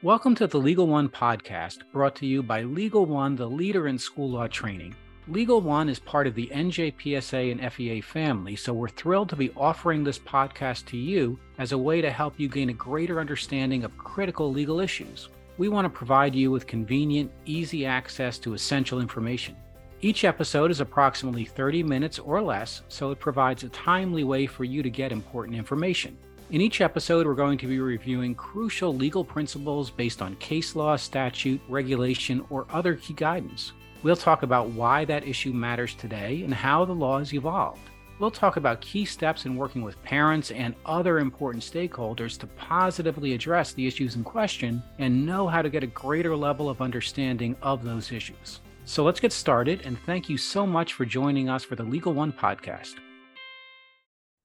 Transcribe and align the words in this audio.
Welcome 0.00 0.36
to 0.36 0.46
the 0.46 0.58
Legal 0.58 0.86
One 0.86 1.08
podcast, 1.08 1.78
brought 1.90 2.14
to 2.16 2.26
you 2.26 2.40
by 2.40 2.62
Legal 2.62 3.04
One, 3.04 3.34
the 3.34 3.50
leader 3.50 3.88
in 3.88 3.98
school 3.98 4.30
law 4.30 4.46
training. 4.46 4.94
Legal 5.26 5.60
One 5.60 5.88
is 5.88 5.98
part 5.98 6.28
of 6.28 6.36
the 6.36 6.46
NJPSA 6.54 7.50
and 7.50 7.72
FEA 7.72 8.00
family, 8.00 8.54
so 8.54 8.72
we're 8.72 8.88
thrilled 8.88 9.28
to 9.30 9.34
be 9.34 9.50
offering 9.56 10.04
this 10.04 10.20
podcast 10.20 10.86
to 10.86 10.96
you 10.96 11.36
as 11.58 11.72
a 11.72 11.78
way 11.78 12.00
to 12.00 12.12
help 12.12 12.38
you 12.38 12.48
gain 12.48 12.68
a 12.68 12.74
greater 12.74 13.18
understanding 13.18 13.82
of 13.82 13.98
critical 13.98 14.52
legal 14.52 14.78
issues. 14.78 15.30
We 15.56 15.68
want 15.68 15.84
to 15.84 15.90
provide 15.90 16.32
you 16.32 16.52
with 16.52 16.68
convenient, 16.68 17.32
easy 17.44 17.84
access 17.84 18.38
to 18.38 18.54
essential 18.54 19.00
information. 19.00 19.56
Each 20.00 20.22
episode 20.22 20.70
is 20.70 20.78
approximately 20.80 21.44
30 21.44 21.82
minutes 21.82 22.20
or 22.20 22.40
less, 22.40 22.82
so 22.86 23.10
it 23.10 23.18
provides 23.18 23.64
a 23.64 23.68
timely 23.70 24.22
way 24.22 24.46
for 24.46 24.62
you 24.62 24.80
to 24.80 24.90
get 24.90 25.10
important 25.10 25.56
information. 25.56 26.16
In 26.50 26.62
each 26.62 26.80
episode, 26.80 27.26
we're 27.26 27.34
going 27.34 27.58
to 27.58 27.66
be 27.66 27.78
reviewing 27.78 28.34
crucial 28.34 28.94
legal 28.94 29.22
principles 29.22 29.90
based 29.90 30.22
on 30.22 30.34
case 30.36 30.74
law, 30.74 30.96
statute, 30.96 31.60
regulation, 31.68 32.42
or 32.48 32.66
other 32.70 32.94
key 32.94 33.12
guidance. 33.12 33.72
We'll 34.02 34.16
talk 34.16 34.42
about 34.44 34.70
why 34.70 35.04
that 35.04 35.28
issue 35.28 35.52
matters 35.52 35.94
today 35.94 36.40
and 36.44 36.54
how 36.54 36.86
the 36.86 36.94
law 36.94 37.18
has 37.18 37.34
evolved. 37.34 37.90
We'll 38.18 38.30
talk 38.30 38.56
about 38.56 38.80
key 38.80 39.04
steps 39.04 39.44
in 39.44 39.56
working 39.56 39.82
with 39.82 40.02
parents 40.02 40.50
and 40.50 40.74
other 40.86 41.18
important 41.18 41.62
stakeholders 41.62 42.38
to 42.38 42.46
positively 42.46 43.34
address 43.34 43.74
the 43.74 43.86
issues 43.86 44.16
in 44.16 44.24
question 44.24 44.82
and 44.98 45.26
know 45.26 45.48
how 45.48 45.60
to 45.60 45.68
get 45.68 45.84
a 45.84 45.88
greater 45.88 46.34
level 46.34 46.70
of 46.70 46.80
understanding 46.80 47.56
of 47.60 47.84
those 47.84 48.10
issues. 48.10 48.60
So 48.86 49.04
let's 49.04 49.20
get 49.20 49.34
started, 49.34 49.82
and 49.84 49.98
thank 50.06 50.30
you 50.30 50.38
so 50.38 50.66
much 50.66 50.94
for 50.94 51.04
joining 51.04 51.50
us 51.50 51.62
for 51.62 51.76
the 51.76 51.82
Legal 51.82 52.14
One 52.14 52.32
podcast. 52.32 52.94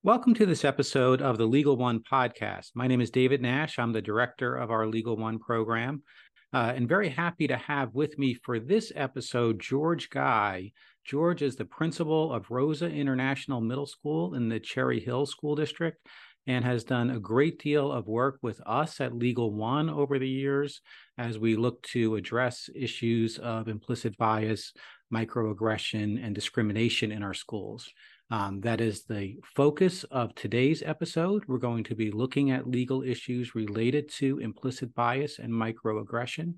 Welcome 0.06 0.34
to 0.34 0.46
this 0.46 0.66
episode 0.66 1.22
of 1.22 1.38
the 1.38 1.46
Legal 1.46 1.78
One 1.78 2.02
podcast. 2.02 2.72
My 2.76 2.88
name 2.88 3.00
is 3.00 3.10
David 3.10 3.42
Nash. 3.42 3.80
I'm 3.80 3.94
the 3.94 4.02
director 4.02 4.54
of 4.54 4.70
our 4.70 4.86
Legal 4.86 5.16
One 5.16 5.40
program, 5.40 6.04
uh, 6.54 6.74
and 6.76 6.90
very 6.90 7.08
happy 7.08 7.48
to 7.48 7.56
have 7.56 7.96
with 7.96 8.20
me 8.20 8.34
for 8.34 8.60
this 8.60 8.92
episode 8.98 9.62
George 9.62 10.10
Guy. 10.10 10.74
George 11.06 11.42
is 11.42 11.56
the 11.56 11.64
principal 11.64 12.34
of 12.34 12.52
Rosa 12.52 12.90
International 12.90 13.62
Middle 13.62 13.86
School 13.86 14.34
in 14.34 14.50
the 14.50 14.60
Cherry 14.60 15.00
Hill 15.00 15.26
School 15.26 15.56
District 15.56 16.06
and 16.48 16.66
has 16.66 16.84
done 16.84 17.12
a 17.12 17.20
great 17.22 17.58
deal 17.60 17.90
of 17.90 18.06
work 18.06 18.40
with 18.42 18.60
us 18.66 19.00
at 19.00 19.16
Legal 19.16 19.54
One 19.54 19.90
over 19.90 20.20
the 20.20 20.28
years 20.28 20.82
as 21.18 21.40
we 21.40 21.56
look 21.56 21.82
to 21.84 22.18
address 22.18 22.70
issues 22.76 23.38
of 23.38 23.70
implicit 23.70 24.18
bias, 24.18 24.74
microaggression, 25.14 26.22
and 26.22 26.36
discrimination 26.36 27.10
in 27.14 27.24
our 27.24 27.34
schools. 27.34 27.90
Um, 28.34 28.62
that 28.62 28.82
is 28.82 29.04
the 29.04 29.38
focus 29.44 30.06
of 30.06 30.34
today's 30.34 30.82
episode. 30.82 31.44
We're 31.48 31.60
going 31.60 31.84
to 31.84 31.94
be 31.94 32.10
looking 32.10 32.50
at 32.50 32.68
legal 32.68 33.04
issues 33.04 33.54
related 33.54 34.10
to 34.14 34.40
implicit 34.40 34.96
bias 34.96 35.38
and 35.38 35.54
microaggression. 35.54 36.56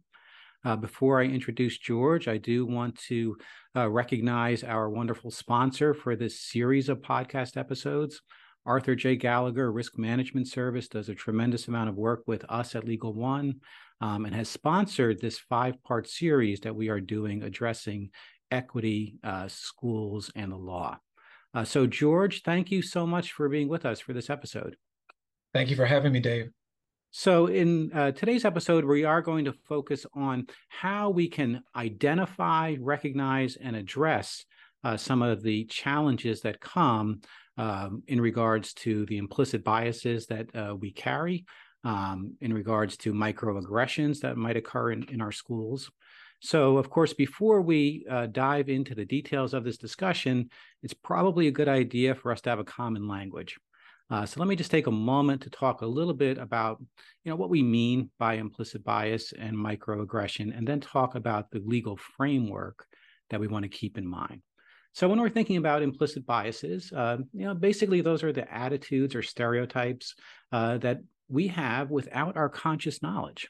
Uh, 0.63 0.77
before 0.77 1.19
I 1.19 1.25
introduce 1.25 1.77
George, 1.77 2.29
I 2.29 2.37
do 2.37 2.65
want 2.65 2.97
to 3.09 3.35
uh, 3.75 3.89
recognize 3.89 4.63
our 4.63 4.89
wonderful 4.89 5.31
sponsor 5.31 5.93
for 5.93 6.15
this 6.15 6.39
series 6.39 6.87
of 6.87 7.01
podcast 7.01 7.57
episodes. 7.57 8.21
Arthur 8.65 8.95
J. 8.95 9.17
Gallagher 9.17 9.69
Risk 9.69 9.97
Management 9.97 10.47
Service 10.47 10.87
does 10.87 11.09
a 11.09 11.13
tremendous 11.13 11.67
amount 11.67 11.89
of 11.89 11.95
work 11.95 12.23
with 12.25 12.45
us 12.47 12.73
at 12.75 12.85
Legal 12.85 13.13
One 13.13 13.55
um, 13.99 14.23
and 14.23 14.33
has 14.33 14.47
sponsored 14.47 15.19
this 15.19 15.39
five 15.39 15.83
part 15.83 16.07
series 16.07 16.61
that 16.61 16.73
we 16.77 16.87
are 16.87 17.01
doing 17.01 17.43
addressing 17.43 18.11
equity, 18.49 19.17
uh, 19.25 19.49
schools, 19.49 20.31
and 20.37 20.53
the 20.53 20.55
law. 20.55 20.97
Uh, 21.55 21.63
so, 21.63 21.87
George, 21.87 22.41
thank 22.43 22.69
you 22.69 22.81
so 22.81 23.07
much 23.07 23.31
for 23.31 23.47
being 23.47 23.69
with 23.69 23.85
us 23.85 24.01
for 24.01 24.11
this 24.11 24.29
episode. 24.29 24.75
Thank 25.53 25.69
you 25.69 25.77
for 25.77 25.85
having 25.85 26.11
me, 26.11 26.19
Dave. 26.19 26.49
So, 27.11 27.47
in 27.47 27.93
uh, 27.93 28.11
today's 28.11 28.43
episode, 28.43 28.83
we 28.83 29.05
are 29.05 29.21
going 29.21 29.45
to 29.45 29.53
focus 29.53 30.05
on 30.13 30.47
how 30.67 31.11
we 31.11 31.29
can 31.29 31.63
identify, 31.73 32.75
recognize, 32.81 33.55
and 33.55 33.73
address 33.73 34.43
uh, 34.83 34.97
some 34.97 35.21
of 35.21 35.43
the 35.43 35.63
challenges 35.65 36.41
that 36.41 36.59
come 36.59 37.21
um, 37.57 38.03
in 38.07 38.19
regards 38.19 38.73
to 38.73 39.05
the 39.05 39.17
implicit 39.17 39.63
biases 39.63 40.25
that 40.25 40.53
uh, 40.53 40.75
we 40.75 40.91
carry, 40.91 41.45
um, 41.85 42.33
in 42.41 42.51
regards 42.51 42.97
to 42.97 43.13
microaggressions 43.13 44.19
that 44.19 44.35
might 44.35 44.57
occur 44.57 44.91
in, 44.91 45.03
in 45.03 45.21
our 45.21 45.31
schools, 45.31 45.89
so, 46.39 46.77
of 46.77 46.89
course, 46.89 47.13
before 47.13 47.61
we 47.61 48.05
uh, 48.09 48.27
dive 48.27 48.69
into 48.69 48.93
the 48.93 49.05
details 49.05 49.53
of 49.53 49.63
this 49.63 49.77
discussion, 49.77 50.49
it's 50.83 50.93
probably 50.93 51.47
a 51.47 51.51
good 51.51 51.67
idea 51.67 52.13
for 52.13 52.31
us 52.31 52.41
to 52.41 52.49
have 52.49 52.59
a 52.59 52.63
common 52.63 53.07
language. 53.07 53.57
Uh, 54.11 54.25
so 54.25 54.39
let 54.39 54.47
me 54.47 54.55
just 54.55 54.69
take 54.69 54.85
a 54.85 54.91
moment 54.91 55.41
to 55.41 55.49
talk 55.49 55.81
a 55.81 55.85
little 55.85 56.13
bit 56.13 56.37
about, 56.37 56.77
you 57.23 57.31
know, 57.31 57.35
what 57.35 57.49
we 57.49 57.63
mean 57.63 58.11
by 58.19 58.35
implicit 58.35 58.83
bias 58.83 59.33
and 59.33 59.57
microaggression, 59.57 60.55
and 60.55 60.67
then 60.67 60.79
talk 60.79 61.15
about 61.15 61.49
the 61.49 61.61
legal 61.65 61.97
framework 61.97 62.85
that 63.31 63.39
we 63.39 63.47
want 63.47 63.63
to 63.63 63.69
keep 63.69 63.97
in 63.97 64.07
mind. 64.07 64.41
So 64.93 65.09
when 65.09 65.19
we're 65.19 65.29
thinking 65.29 65.57
about 65.57 65.81
implicit 65.81 66.25
biases, 66.25 66.93
uh, 66.93 67.17
you 67.33 67.45
know, 67.45 67.55
basically 67.55 68.01
those 68.01 68.23
are 68.23 68.31
the 68.31 68.53
attitudes 68.53 69.15
or 69.15 69.23
stereotypes 69.23 70.13
uh, 70.51 70.77
that 70.77 70.99
we 71.27 71.47
have 71.47 71.89
without 71.89 72.37
our 72.37 72.49
conscious 72.49 73.01
knowledge. 73.01 73.49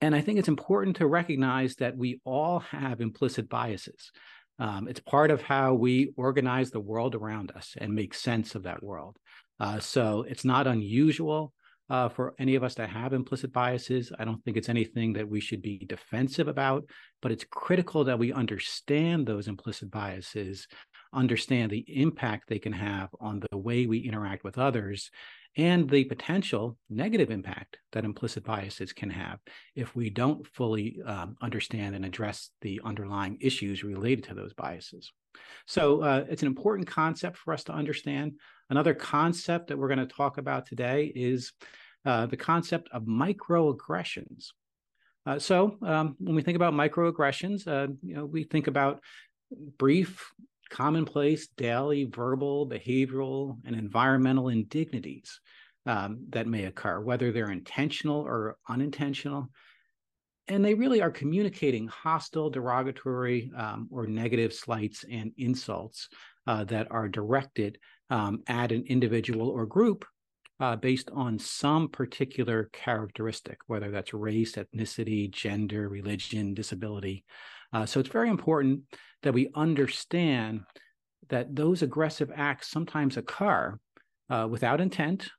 And 0.00 0.14
I 0.14 0.20
think 0.20 0.38
it's 0.38 0.48
important 0.48 0.96
to 0.96 1.06
recognize 1.06 1.76
that 1.76 1.96
we 1.96 2.20
all 2.24 2.60
have 2.60 3.00
implicit 3.00 3.48
biases. 3.48 4.10
Um, 4.58 4.88
it's 4.88 5.00
part 5.00 5.30
of 5.30 5.42
how 5.42 5.74
we 5.74 6.12
organize 6.16 6.70
the 6.70 6.80
world 6.80 7.14
around 7.14 7.52
us 7.52 7.74
and 7.78 7.94
make 7.94 8.14
sense 8.14 8.54
of 8.54 8.64
that 8.64 8.82
world. 8.82 9.16
Uh, 9.58 9.78
so 9.78 10.24
it's 10.28 10.44
not 10.44 10.66
unusual 10.66 11.52
uh, 11.90 12.08
for 12.08 12.34
any 12.38 12.54
of 12.54 12.62
us 12.62 12.74
to 12.76 12.86
have 12.86 13.12
implicit 13.12 13.52
biases. 13.52 14.12
I 14.18 14.24
don't 14.24 14.42
think 14.44 14.56
it's 14.56 14.68
anything 14.68 15.12
that 15.14 15.28
we 15.28 15.40
should 15.40 15.60
be 15.60 15.78
defensive 15.78 16.46
about, 16.46 16.84
but 17.20 17.32
it's 17.32 17.44
critical 17.50 18.04
that 18.04 18.18
we 18.18 18.32
understand 18.32 19.26
those 19.26 19.48
implicit 19.48 19.90
biases, 19.90 20.68
understand 21.12 21.72
the 21.72 21.84
impact 21.88 22.48
they 22.48 22.60
can 22.60 22.72
have 22.72 23.08
on 23.20 23.42
the 23.50 23.58
way 23.58 23.86
we 23.86 23.98
interact 23.98 24.44
with 24.44 24.56
others, 24.56 25.10
and 25.56 25.90
the 25.90 26.04
potential 26.04 26.76
negative 26.88 27.30
impact 27.30 27.78
that 27.92 28.04
implicit 28.04 28.44
biases 28.44 28.92
can 28.92 29.10
have 29.10 29.38
if 29.74 29.96
we 29.96 30.08
don't 30.08 30.46
fully 30.46 31.00
um, 31.04 31.36
understand 31.42 31.94
and 31.94 32.04
address 32.04 32.50
the 32.60 32.80
underlying 32.84 33.36
issues 33.40 33.82
related 33.82 34.24
to 34.24 34.34
those 34.34 34.54
biases. 34.54 35.12
So 35.66 36.02
uh, 36.02 36.24
it's 36.28 36.42
an 36.42 36.48
important 36.48 36.88
concept 36.88 37.36
for 37.36 37.52
us 37.52 37.64
to 37.64 37.72
understand. 37.72 38.34
Another 38.68 38.94
concept 38.94 39.68
that 39.68 39.78
we're 39.78 39.88
going 39.88 39.98
to 39.98 40.06
talk 40.06 40.38
about 40.38 40.66
today 40.66 41.12
is 41.14 41.52
uh, 42.04 42.26
the 42.26 42.36
concept 42.36 42.88
of 42.92 43.02
microaggressions. 43.02 44.46
Uh, 45.26 45.38
so 45.38 45.76
um, 45.82 46.16
when 46.18 46.34
we 46.34 46.42
think 46.42 46.56
about 46.56 46.72
microaggressions, 46.72 47.66
uh, 47.66 47.92
you 48.02 48.14
know, 48.14 48.24
we 48.24 48.44
think 48.44 48.68
about 48.68 49.00
brief 49.78 50.30
commonplace 50.70 51.48
daily 51.56 52.04
verbal, 52.04 52.68
behavioral, 52.68 53.58
and 53.64 53.76
environmental 53.76 54.48
indignities 54.48 55.40
um, 55.86 56.24
that 56.30 56.46
may 56.46 56.64
occur, 56.64 57.00
whether 57.00 57.32
they're 57.32 57.50
intentional 57.50 58.20
or 58.20 58.56
unintentional. 58.68 59.48
And 60.48 60.64
they 60.64 60.74
really 60.74 61.00
are 61.02 61.10
communicating 61.10 61.86
hostile, 61.88 62.50
derogatory, 62.50 63.52
um, 63.56 63.88
or 63.90 64.06
negative 64.06 64.52
slights 64.52 65.04
and 65.10 65.32
insults 65.36 66.08
uh, 66.46 66.64
that 66.64 66.88
are 66.90 67.08
directed 67.08 67.78
um, 68.10 68.42
at 68.48 68.72
an 68.72 68.84
individual 68.88 69.48
or 69.48 69.66
group 69.66 70.04
uh, 70.58 70.76
based 70.76 71.10
on 71.14 71.38
some 71.38 71.88
particular 71.88 72.68
characteristic, 72.72 73.58
whether 73.66 73.90
that's 73.90 74.12
race, 74.12 74.56
ethnicity, 74.56 75.30
gender, 75.30 75.88
religion, 75.88 76.52
disability. 76.52 77.24
Uh, 77.72 77.86
so 77.86 78.00
it's 78.00 78.08
very 78.08 78.28
important 78.28 78.80
that 79.22 79.34
we 79.34 79.50
understand 79.54 80.62
that 81.28 81.54
those 81.54 81.82
aggressive 81.82 82.30
acts 82.34 82.70
sometimes 82.70 83.16
occur 83.16 83.78
uh, 84.28 84.46
without 84.50 84.80
intent, 84.80 85.30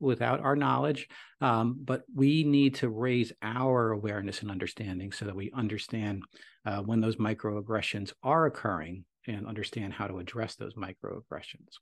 without 0.00 0.40
our 0.40 0.56
knowledge, 0.56 1.08
um, 1.40 1.78
but 1.82 2.02
we 2.14 2.44
need 2.44 2.74
to 2.76 2.88
raise 2.88 3.32
our 3.42 3.92
awareness 3.92 4.42
and 4.42 4.50
understanding 4.50 5.12
so 5.12 5.24
that 5.24 5.36
we 5.36 5.50
understand 5.52 6.22
uh, 6.66 6.78
when 6.78 7.00
those 7.00 7.16
microaggressions 7.16 8.12
are 8.22 8.46
occurring 8.46 9.04
and 9.26 9.46
understand 9.46 9.92
how 9.92 10.06
to 10.06 10.18
address 10.18 10.56
those 10.56 10.74
microaggressions. 10.74 11.78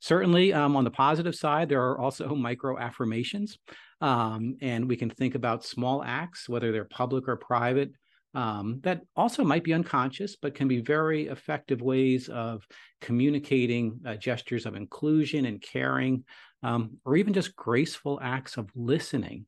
Certainly, 0.00 0.54
um, 0.54 0.76
on 0.76 0.84
the 0.84 0.90
positive 0.90 1.34
side, 1.34 1.68
there 1.68 1.82
are 1.82 1.98
also 1.98 2.34
micro 2.34 2.78
affirmations, 2.78 3.58
um, 4.00 4.56
and 4.62 4.88
we 4.88 4.96
can 4.96 5.10
think 5.10 5.34
about 5.34 5.64
small 5.64 6.02
acts, 6.02 6.48
whether 6.48 6.72
they're 6.72 6.84
public 6.84 7.28
or 7.28 7.36
private, 7.36 7.92
um, 8.34 8.80
that 8.82 9.02
also 9.16 9.44
might 9.44 9.64
be 9.64 9.74
unconscious, 9.74 10.36
but 10.36 10.54
can 10.54 10.68
be 10.68 10.80
very 10.80 11.26
effective 11.26 11.82
ways 11.82 12.28
of 12.28 12.62
communicating 13.00 14.00
uh, 14.06 14.14
gestures 14.14 14.66
of 14.66 14.76
inclusion 14.76 15.46
and 15.46 15.60
caring, 15.60 16.24
um, 16.62 16.98
or 17.04 17.16
even 17.16 17.32
just 17.32 17.56
graceful 17.56 18.20
acts 18.22 18.56
of 18.56 18.70
listening 18.76 19.46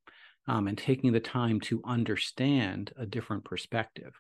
um, 0.49 0.67
and 0.67 0.77
taking 0.77 1.13
the 1.13 1.21
time 1.21 1.61
to 1.61 1.81
understand 1.85 2.93
a 2.97 3.07
different 3.07 3.45
perspective. 3.45 4.13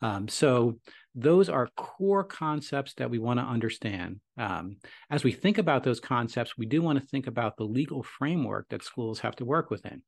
Um, 0.00 0.26
so, 0.26 0.78
those 1.14 1.50
are 1.50 1.68
core 1.76 2.24
concepts 2.24 2.94
that 2.94 3.10
we 3.10 3.18
want 3.18 3.38
to 3.38 3.44
understand. 3.44 4.20
Um, 4.38 4.78
as 5.10 5.22
we 5.22 5.30
think 5.30 5.58
about 5.58 5.84
those 5.84 6.00
concepts, 6.00 6.56
we 6.56 6.64
do 6.64 6.80
want 6.80 6.98
to 6.98 7.06
think 7.06 7.26
about 7.26 7.56
the 7.56 7.64
legal 7.64 8.02
framework 8.02 8.66
that 8.70 8.82
schools 8.82 9.20
have 9.20 9.36
to 9.36 9.44
work 9.44 9.70
within 9.70 10.02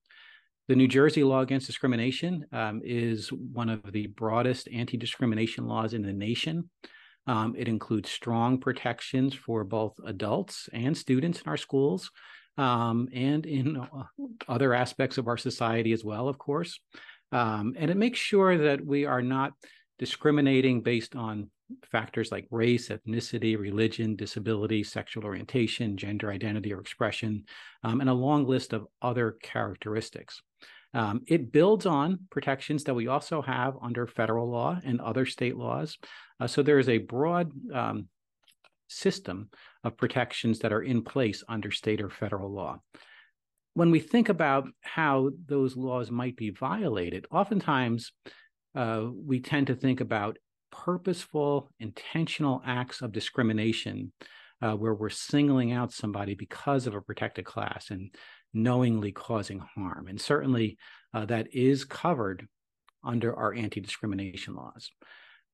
The 0.67 0.77
New 0.77 0.89
Jersey 0.89 1.23
law 1.25 1.41
against 1.41 1.67
discrimination 1.67 2.47
um, 2.51 2.81
is 2.83 3.29
one 3.31 3.69
of 3.69 3.93
the 3.93 4.07
broadest 4.07 4.67
anti 4.73 4.97
discrimination 4.97 5.67
laws 5.67 5.93
in 5.93 6.01
the 6.01 6.13
nation. 6.13 6.71
Um, 7.27 7.55
it 7.57 7.69
includes 7.69 8.11
strong 8.11 8.59
protections 8.59 9.35
for 9.35 9.65
both 9.65 9.95
adults 10.07 10.71
and 10.73 10.97
students 10.97 11.43
in 11.43 11.49
our 11.49 11.59
schools 11.59 12.11
um, 12.57 13.09
and 13.13 13.45
in 13.45 13.77
uh, 13.77 14.05
other 14.49 14.73
aspects 14.73 15.19
of 15.19 15.29
our 15.29 15.37
society 15.37 15.93
as 15.93 16.03
well, 16.03 16.29
of 16.29 16.39
course. 16.39 16.81
Um, 17.31 17.75
and 17.77 17.91
it 17.91 17.97
makes 17.99 18.19
sure 18.19 18.57
that 18.57 18.85
we 18.85 19.05
are 19.05 19.23
not 19.23 19.53
discriminating 19.99 20.81
based 20.83 21.15
on 21.15 21.51
factors 21.91 22.31
like 22.31 22.47
race, 22.51 22.89
ethnicity, 22.89 23.59
religion, 23.59 24.17
disability, 24.17 24.83
sexual 24.83 25.25
orientation, 25.25 25.97
gender 25.97 26.31
identity 26.31 26.73
or 26.73 26.81
expression, 26.81 27.45
um, 27.83 28.01
and 28.01 28.11
a 28.11 28.15
long 28.15 28.47
list 28.47 28.73
of 28.73 28.87
other 29.03 29.37
characteristics. 29.43 30.43
Um, 30.95 31.23
it 31.27 31.51
builds 31.51 31.87
on 31.87 32.21
protections 32.31 32.85
that 32.85 32.95
we 32.95 33.09
also 33.09 33.43
have 33.43 33.75
under 33.83 34.07
federal 34.07 34.49
law 34.49 34.79
and 34.85 35.01
other 35.01 35.27
state 35.27 35.57
laws. 35.57 35.99
Uh, 36.41 36.47
so 36.47 36.63
there 36.63 36.79
is 36.79 36.89
a 36.89 36.99
broad 36.99 37.51
um, 37.73 38.09
system 38.89 39.51
of 39.83 39.97
protections 39.97 40.61
that 40.61 40.73
are 40.73 40.83
in 40.83 41.03
place 41.03 41.43
under 41.49 41.71
state 41.71 42.01
or 42.01 42.11
federal 42.11 42.53
law. 42.53 42.79
When 43.75 43.91
we 43.91 43.99
think 43.99 44.29
about 44.29 44.69
how 44.83 45.31
those 45.47 45.77
laws 45.77 46.11
might 46.11 46.37
be 46.37 46.51
violated, 46.51 47.27
oftentimes 47.33 48.13
uh, 48.77 49.07
we 49.13 49.41
tend 49.41 49.67
to 49.67 49.75
think 49.75 50.01
about 50.01 50.39
purposeful, 50.71 51.71
intentional 51.81 52.63
acts 52.65 53.03
of 53.03 53.13
discrimination 53.13 54.13
uh, 54.63 54.75
where 54.75 54.95
we're 54.95 55.11
singling 55.11 55.73
out 55.73 55.93
somebody 55.93 56.35
because 56.35 56.87
of 56.87 56.95
a 56.95 57.01
protected 57.01 57.45
class 57.45 57.91
and 57.91 58.15
knowingly 58.55 59.13
causing 59.13 59.59
harm. 59.59 60.07
And 60.09 60.21
certainly 60.21 60.79
uh, 61.13 61.27
that 61.27 61.49
is 61.53 61.85
covered 61.85 62.49
under 63.05 63.37
our 63.37 63.53
anti 63.53 63.81
discrimination 63.81 64.55
laws. 64.55 64.91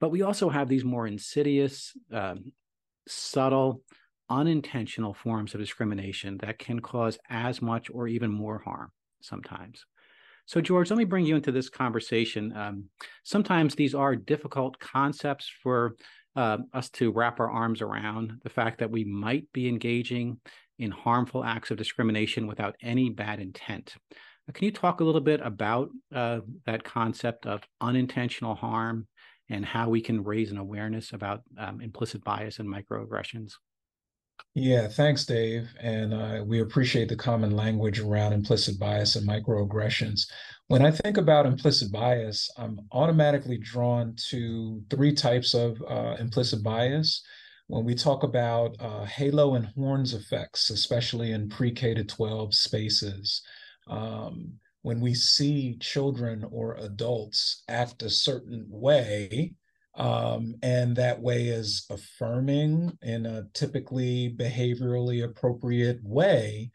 But 0.01 0.11
we 0.11 0.23
also 0.23 0.49
have 0.49 0.69
these 0.69 0.85
more 0.85 1.07
insidious, 1.07 1.93
um, 2.13 2.53
subtle, 3.09 3.83
unintentional 4.31 5.13
forms 5.13 5.55
of 5.55 5.61
discrimination 5.61 6.39
that 6.39 6.59
can 6.59 6.81
cause 6.81 7.19
as 7.29 7.61
much 7.61 7.91
or 7.93 8.07
even 8.07 8.31
more 8.31 8.59
harm 8.59 8.93
sometimes. 9.21 9.85
So, 10.47 10.61
George, 10.61 10.91
let 10.91 10.97
me 10.97 11.05
bring 11.05 11.27
you 11.27 11.37
into 11.37 11.53
this 11.53 11.69
conversation. 11.69 12.57
Um, 12.57 12.85
sometimes 13.25 13.75
these 13.75 13.95
are 13.95 14.17
difficult 14.17 14.79
concepts 14.79 15.51
for 15.63 15.97
uh, 16.37 16.59
us 16.73 16.89
to 16.91 17.13
wrap 17.13 17.41
our 17.41 17.51
arms 17.51 17.83
around 17.83 18.33
the 18.43 18.51
fact 18.51 18.79
that 18.79 18.91
we 18.91 19.05
might 19.05 19.47
be 19.53 19.69
engaging 19.69 20.39
in 20.81 20.91
harmful 20.91 21.45
acts 21.45 21.71
of 21.71 21.77
discrimination 21.77 22.47
without 22.47 22.75
any 22.83 23.11
bad 23.11 23.39
intent. 23.39 23.95
Can 24.53 24.65
you 24.65 24.73
talk 24.73 25.01
a 25.01 25.05
little 25.05 25.21
bit 25.21 25.41
about 25.45 25.91
uh, 26.13 26.41
that 26.67 26.83
concept 26.83 27.47
of 27.47 27.63
unintentional 27.81 28.55
harm 28.55 29.07
and 29.49 29.65
how 29.65 29.89
we 29.89 30.01
can 30.01 30.25
raise 30.25 30.51
an 30.51 30.59
awareness 30.59 31.13
about 31.13 31.43
um, 31.59 31.81
implicit 31.81 32.25
bias 32.25 32.59
and 32.59 32.69
microaggressions? 32.69 33.53
Yeah, 34.55 34.89
thanks, 34.89 35.27
Dave. 35.27 35.69
And 35.81 36.15
uh, 36.15 36.43
we 36.45 36.61
appreciate 36.61 37.09
the 37.09 37.17
common 37.17 37.55
language 37.55 38.01
around 38.01 38.33
implicit 38.33 38.81
bias 38.81 39.17
and 39.17 39.29
microaggressions. 39.29 40.23
When 40.69 40.85
I 40.85 40.91
think 40.91 41.19
about 41.19 41.47
implicit 41.47 41.93
bias, 41.93 42.51
I'm 42.57 42.81
automatically 42.93 43.59
drawn 43.59 44.17
to 44.31 44.83
three 44.89 45.13
types 45.13 45.53
of 45.53 45.81
uh, 45.89 46.17
implicit 46.19 46.63
bias. 46.63 47.23
When 47.71 47.85
we 47.85 47.95
talk 47.95 48.25
about 48.25 48.75
uh, 48.81 49.05
halo 49.05 49.55
and 49.55 49.65
horns 49.65 50.13
effects, 50.13 50.71
especially 50.71 51.31
in 51.31 51.49
pre 51.49 51.71
K 51.71 51.95
to 51.95 52.03
12 52.03 52.53
spaces, 52.53 53.43
um, 53.87 54.55
when 54.83 55.01
we 55.01 55.15
see 55.15 55.77
children 55.79 56.45
or 56.51 56.75
adults 56.81 57.63
act 57.69 58.03
a 58.03 58.11
certain 58.11 58.67
way, 58.69 59.55
um, 59.95 60.57
and 60.65 60.97
that 60.97 61.23
way 61.23 61.47
is 61.47 61.87
affirming 61.91 62.99
in 63.03 63.25
a 63.25 63.47
typically 63.55 64.35
behaviorally 64.37 65.23
appropriate 65.23 66.01
way, 66.03 66.73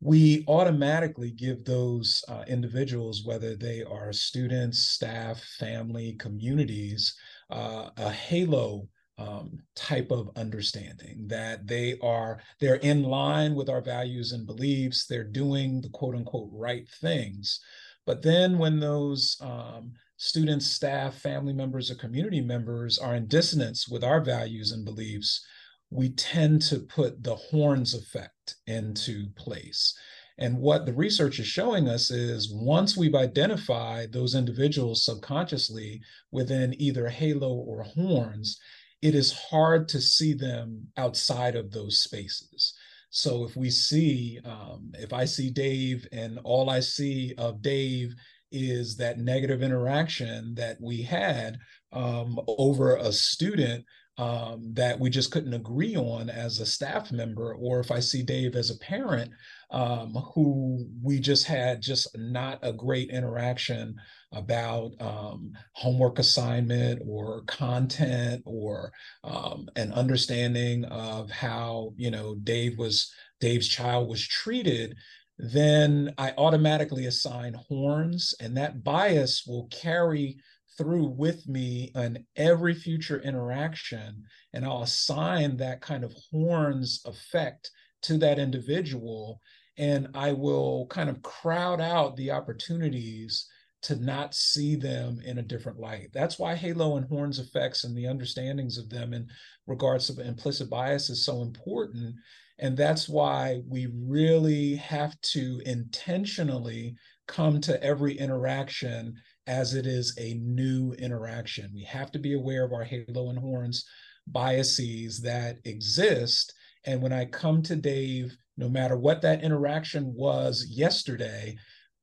we 0.00 0.44
automatically 0.46 1.32
give 1.32 1.64
those 1.64 2.22
uh, 2.28 2.44
individuals, 2.46 3.24
whether 3.24 3.56
they 3.56 3.82
are 3.82 4.12
students, 4.12 4.78
staff, 4.78 5.42
family, 5.58 6.14
communities, 6.20 7.16
uh, 7.50 7.90
a 7.96 8.12
halo 8.12 8.88
um, 9.18 9.58
type 9.74 10.10
of 10.10 10.30
understanding 10.36 11.26
that 11.26 11.66
they 11.66 11.98
are 12.02 12.38
they're 12.60 12.76
in 12.76 13.02
line 13.02 13.54
with 13.54 13.70
our 13.70 13.80
values 13.80 14.32
and 14.32 14.46
beliefs 14.46 15.06
they're 15.06 15.24
doing 15.24 15.80
the 15.80 15.88
quote 15.88 16.14
unquote 16.14 16.50
right 16.52 16.88
things. 17.00 17.60
But 18.04 18.22
then 18.22 18.58
when 18.58 18.78
those 18.78 19.36
um, 19.40 19.92
students 20.16 20.66
staff 20.66 21.14
family 21.18 21.52
members 21.52 21.90
or 21.90 21.94
community 21.94 22.40
members 22.40 22.98
are 22.98 23.14
in 23.14 23.26
dissonance 23.26 23.88
with 23.88 24.04
our 24.04 24.20
values 24.20 24.72
and 24.72 24.84
beliefs 24.84 25.44
we 25.90 26.10
tend 26.10 26.62
to 26.62 26.80
put 26.80 27.22
the 27.22 27.36
horns 27.36 27.94
effect 27.94 28.56
into 28.66 29.28
place. 29.36 29.96
And 30.38 30.58
what 30.58 30.84
the 30.84 30.92
research 30.92 31.38
is 31.38 31.46
showing 31.46 31.88
us 31.88 32.10
is 32.10 32.52
once 32.52 32.96
we've 32.96 33.14
identified 33.14 34.12
those 34.12 34.34
individuals 34.34 35.04
subconsciously 35.04 36.02
within 36.30 36.78
either 36.80 37.08
halo 37.08 37.54
or 37.54 37.82
horns, 37.82 38.58
it 39.02 39.14
is 39.14 39.32
hard 39.32 39.88
to 39.88 40.00
see 40.00 40.32
them 40.32 40.88
outside 40.96 41.56
of 41.56 41.70
those 41.70 42.00
spaces. 42.00 42.74
So 43.10 43.44
if 43.44 43.56
we 43.56 43.70
see, 43.70 44.40
um, 44.44 44.92
if 44.94 45.12
I 45.12 45.24
see 45.24 45.50
Dave 45.50 46.06
and 46.12 46.38
all 46.44 46.68
I 46.68 46.80
see 46.80 47.34
of 47.38 47.62
Dave 47.62 48.14
is 48.52 48.96
that 48.96 49.18
negative 49.18 49.62
interaction 49.62 50.54
that 50.54 50.78
we 50.80 51.02
had 51.02 51.58
um, 51.92 52.38
over 52.46 52.96
a 52.96 53.12
student 53.12 53.84
um, 54.18 54.72
that 54.74 54.98
we 54.98 55.10
just 55.10 55.30
couldn't 55.30 55.52
agree 55.52 55.94
on 55.96 56.30
as 56.30 56.60
a 56.60 56.66
staff 56.66 57.12
member, 57.12 57.54
or 57.54 57.80
if 57.80 57.90
I 57.90 58.00
see 58.00 58.22
Dave 58.22 58.54
as 58.54 58.70
a 58.70 58.78
parent 58.78 59.30
um, 59.70 60.14
who 60.34 60.86
we 61.02 61.20
just 61.20 61.46
had 61.46 61.82
just 61.82 62.16
not 62.16 62.58
a 62.62 62.72
great 62.72 63.10
interaction 63.10 63.96
about 64.32 64.92
um, 65.00 65.52
homework 65.72 66.18
assignment 66.18 67.02
or 67.06 67.42
content 67.42 68.42
or 68.46 68.92
um, 69.24 69.68
an 69.76 69.92
understanding 69.92 70.84
of 70.86 71.30
how 71.30 71.92
you 71.96 72.10
know 72.10 72.36
Dave 72.36 72.78
was 72.78 73.12
Dave's 73.40 73.68
child 73.68 74.08
was 74.08 74.26
treated, 74.26 74.96
then 75.38 76.14
I 76.16 76.32
automatically 76.38 77.06
assign 77.06 77.54
horns, 77.54 78.34
and 78.40 78.56
that 78.56 78.82
bias 78.82 79.44
will 79.46 79.68
carry 79.70 80.38
through 80.76 81.06
with 81.06 81.46
me 81.48 81.90
in 81.94 82.24
every 82.36 82.74
future 82.74 83.20
interaction 83.20 84.22
and 84.52 84.64
I'll 84.64 84.82
assign 84.82 85.56
that 85.56 85.80
kind 85.80 86.04
of 86.04 86.14
horns 86.30 87.02
effect 87.06 87.70
to 88.02 88.18
that 88.18 88.38
individual 88.38 89.40
and 89.78 90.08
I 90.14 90.32
will 90.32 90.86
kind 90.86 91.10
of 91.10 91.22
crowd 91.22 91.80
out 91.80 92.16
the 92.16 92.30
opportunities 92.30 93.46
to 93.82 93.96
not 93.96 94.34
see 94.34 94.74
them 94.74 95.20
in 95.24 95.38
a 95.38 95.42
different 95.42 95.78
light. 95.78 96.08
That's 96.12 96.38
why 96.38 96.54
halo 96.54 96.96
and 96.96 97.06
horns 97.06 97.38
effects 97.38 97.84
and 97.84 97.96
the 97.96 98.06
understandings 98.06 98.78
of 98.78 98.88
them 98.88 99.12
in 99.12 99.28
regards 99.66 100.08
to 100.08 100.26
implicit 100.26 100.70
bias 100.70 101.10
is 101.10 101.24
so 101.24 101.42
important. 101.42 102.16
And 102.58 102.76
that's 102.76 103.08
why 103.08 103.60
we 103.68 103.88
really 103.94 104.76
have 104.76 105.20
to 105.20 105.60
intentionally 105.66 106.96
come 107.28 107.60
to 107.60 107.80
every 107.82 108.18
interaction 108.18 109.14
as 109.46 109.74
it 109.74 109.86
is 109.86 110.16
a 110.18 110.34
new 110.34 110.92
interaction. 110.94 111.70
We 111.74 111.84
have 111.84 112.10
to 112.12 112.18
be 112.18 112.34
aware 112.34 112.64
of 112.64 112.72
our 112.72 112.84
halo 112.84 113.30
and 113.30 113.38
horns 113.38 113.84
biases 114.26 115.20
that 115.20 115.58
exist. 115.64 116.52
And 116.84 117.00
when 117.00 117.12
I 117.12 117.24
come 117.26 117.62
to 117.62 117.76
Dave, 117.76 118.36
no 118.56 118.68
matter 118.68 118.96
what 118.96 119.22
that 119.22 119.42
interaction 119.42 120.12
was 120.14 120.66
yesterday, 120.68 121.56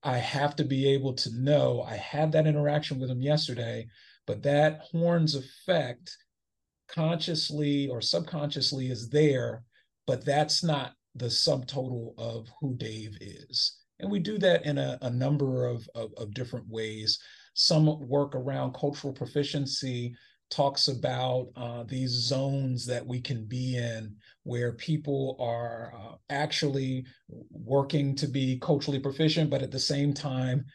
I 0.04 0.18
have 0.18 0.56
to 0.58 0.64
be 0.64 0.88
able 0.90 1.14
to 1.14 1.36
know 1.36 1.82
I 1.82 1.96
had 1.96 2.32
that 2.34 2.48
interaction 2.48 3.00
with 3.00 3.10
him 3.10 3.22
yesterday, 3.22 3.88
but 4.28 4.44
that 4.44 4.82
horns 4.92 5.36
effect 5.36 6.18
consciously 6.88 7.88
or 7.88 8.02
subconsciously 8.02 8.92
is 8.92 9.10
there, 9.10 9.64
but 10.06 10.26
that's 10.26 10.64
not 10.64 10.94
the 11.16 11.28
subtotal 11.28 12.18
of 12.18 12.50
who 12.60 12.76
Dave 12.76 13.18
is. 13.22 13.83
And 14.04 14.12
we 14.12 14.20
do 14.20 14.38
that 14.40 14.66
in 14.66 14.78
a, 14.78 14.98
a 15.02 15.10
number 15.10 15.66
of, 15.66 15.88
of, 15.96 16.14
of 16.18 16.34
different 16.34 16.68
ways. 16.68 17.18
Some 17.54 17.86
work 18.10 18.36
around 18.36 18.74
cultural 18.74 19.14
proficiency 19.14 20.14
talks 20.52 20.90
about 20.90 21.48
uh, 21.56 21.84
these 21.84 22.12
zones 22.12 22.86
that 22.86 23.08
we 23.08 23.22
can 23.22 23.46
be 23.46 23.78
in 23.78 24.14
where 24.44 24.74
people 24.74 25.38
are 25.40 25.94
uh, 25.98 26.16
actually 26.30 27.06
working 27.50 28.14
to 28.16 28.28
be 28.28 28.60
culturally 28.60 29.00
proficient, 29.00 29.50
but 29.50 29.62
at 29.62 29.72
the 29.72 29.80
same 29.80 30.14
time, 30.14 30.66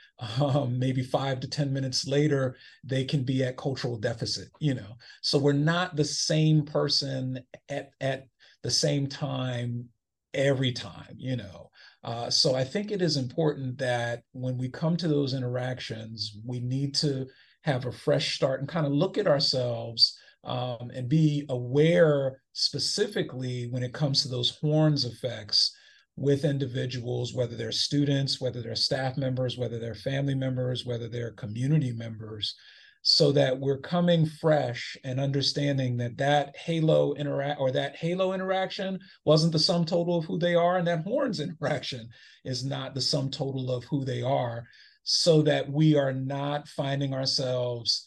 um, 0.41 0.79
maybe 0.79 1.03
five 1.03 1.39
to 1.41 1.49
10 1.49 1.71
minutes 1.71 2.09
later, 2.09 2.57
they 2.83 3.05
can 3.05 3.25
be 3.25 3.45
at 3.45 3.59
cultural 3.59 3.99
deficit, 3.99 4.49
you 4.59 4.73
know? 4.73 4.97
So 5.21 5.39
we're 5.39 5.53
not 5.53 5.97
the 5.97 6.05
same 6.05 6.65
person 6.65 7.41
at, 7.69 7.91
at 8.01 8.27
the 8.63 8.71
same 8.71 9.07
time 9.07 9.91
every 10.33 10.73
time, 10.73 11.15
you 11.19 11.37
know. 11.37 11.71
Uh, 12.05 12.31
so 12.31 12.55
I 12.55 12.65
think 12.65 12.91
it 12.91 13.03
is 13.03 13.17
important 13.17 13.79
that 13.79 14.23
when 14.33 14.57
we 14.57 14.69
come 14.69 14.97
to 14.99 15.09
those 15.09 15.35
interactions, 15.35 16.37
we 16.47 16.61
need 16.61 16.95
to 16.97 17.27
have 17.63 17.87
a 17.87 17.93
fresh 17.93 18.37
start 18.37 18.61
and 18.61 18.69
kind 18.69 18.87
of 18.87 18.93
look 18.93 19.19
at 19.19 19.27
ourselves 19.27 20.17
um, 20.45 20.91
and 20.95 21.09
be 21.09 21.45
aware 21.49 22.41
specifically 22.53 23.69
when 23.71 23.83
it 23.83 23.93
comes 23.93 24.23
to 24.23 24.29
those 24.29 24.57
horns 24.61 25.05
effects 25.05 25.77
with 26.17 26.45
individuals, 26.45 27.35
whether 27.35 27.57
they're 27.57 27.73
students, 27.73 28.41
whether 28.41 28.61
they're 28.63 28.75
staff 28.75 29.17
members, 29.17 29.57
whether 29.57 29.79
they're 29.79 29.95
family 29.95 30.35
members, 30.35 30.85
whether 30.85 31.09
they're 31.09 31.33
community 31.33 31.93
members, 31.93 32.55
so 33.03 33.33
that 33.33 33.59
we're 33.59 33.79
coming 33.79 34.27
fresh 34.27 34.97
and 35.05 35.21
understanding 35.21 35.97
that 35.97 36.17
that 36.19 36.57
halo 36.57 37.15
interact 37.15 37.61
or 37.61 37.71
that 37.71 37.97
halo 37.97 38.33
interaction 38.33 38.99
wasn't 39.25 39.53
the 39.53 39.59
sum 39.59 39.85
total 39.85 40.19
of 40.19 40.25
who 40.25 40.39
they 40.39 40.55
are 40.55 40.79
and 40.79 40.87
that 40.87 41.05
horns 41.05 41.41
interaction 41.41 42.09
is 42.45 42.65
not 42.65 42.95
the 42.95 43.01
sum 43.01 43.31
total 43.31 43.71
of 43.71 43.85
who 43.85 44.05
they 44.05 44.23
are 44.23 44.65
so 45.03 45.41
that 45.43 45.71
we 45.71 45.97
are 45.97 46.13
not 46.13 46.69
finding 46.69 47.15
ourselves 47.15 48.07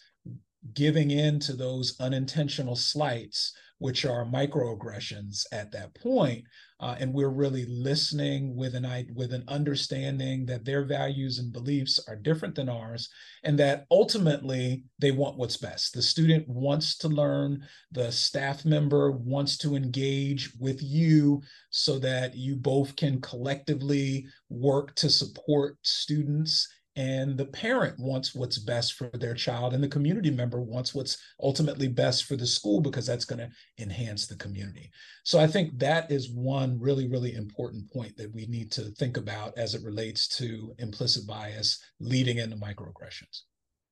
giving 0.74 1.12
in 1.12 1.40
to 1.40 1.54
those 1.54 2.00
unintentional 2.00 2.76
slights 2.76 3.54
which 3.82 4.06
are 4.06 4.26
microaggressions 4.26 5.44
at 5.52 5.72
that 5.72 5.92
point, 5.96 6.46
uh, 6.82 6.96
and 7.00 7.14
we're 7.14 7.30
really 7.30 7.66
listening 7.66 8.56
with 8.56 8.74
an 8.74 9.08
with 9.16 9.34
an 9.34 9.44
understanding 9.48 10.46
that 10.48 10.66
their 10.66 10.84
values 10.84 11.38
and 11.38 11.54
beliefs 11.54 12.00
are 12.08 12.16
different 12.16 12.56
than 12.56 12.70
ours, 12.70 13.08
and 13.44 13.58
that 13.60 13.86
ultimately 13.92 14.84
they 15.00 15.12
want 15.12 15.38
what's 15.38 15.58
best. 15.58 15.94
The 15.94 16.02
student 16.02 16.48
wants 16.48 16.98
to 16.98 17.08
learn, 17.08 17.64
the 17.92 18.12
staff 18.12 18.66
member 18.66 19.12
wants 19.12 19.58
to 19.60 19.76
engage 19.76 20.52
with 20.60 20.82
you, 20.82 21.42
so 21.70 22.00
that 22.00 22.36
you 22.36 22.56
both 22.56 22.96
can 22.96 23.22
collectively 23.22 24.26
work 24.50 24.96
to 24.96 25.10
support 25.10 25.78
students 25.84 26.68
and 26.96 27.38
the 27.38 27.46
parent 27.46 27.98
wants 27.98 28.36
what's 28.36 28.60
best 28.60 28.94
for 28.94 29.10
their 29.14 29.34
child 29.34 29.74
and 29.74 29.84
the 29.84 29.88
community 29.88 30.30
member 30.30 30.62
wants 30.62 30.94
what's 30.94 31.18
ultimately 31.42 31.88
best 31.88 32.26
for 32.26 32.36
the 32.36 32.46
school 32.46 32.82
because 32.82 33.06
that's 33.06 33.26
going 33.26 33.40
to 33.40 33.50
enhance 33.82 34.28
the 34.28 34.36
community. 34.36 34.92
So 35.24 35.40
i 35.40 35.48
think 35.48 35.78
that 35.80 36.12
is 36.12 36.32
one 36.32 36.80
really 36.80 37.08
really 37.08 37.36
important 37.36 37.92
point 37.92 38.18
that 38.18 38.34
we 38.34 38.46
need 38.48 38.72
to 38.74 38.92
think 38.92 39.18
about 39.18 39.58
as 39.58 39.76
it 39.76 39.84
relates 39.84 40.28
to 40.40 40.74
implicit 40.80 41.26
bias 41.28 41.80
leading 42.00 42.38
into 42.38 42.58
microaggressions. 42.58 43.42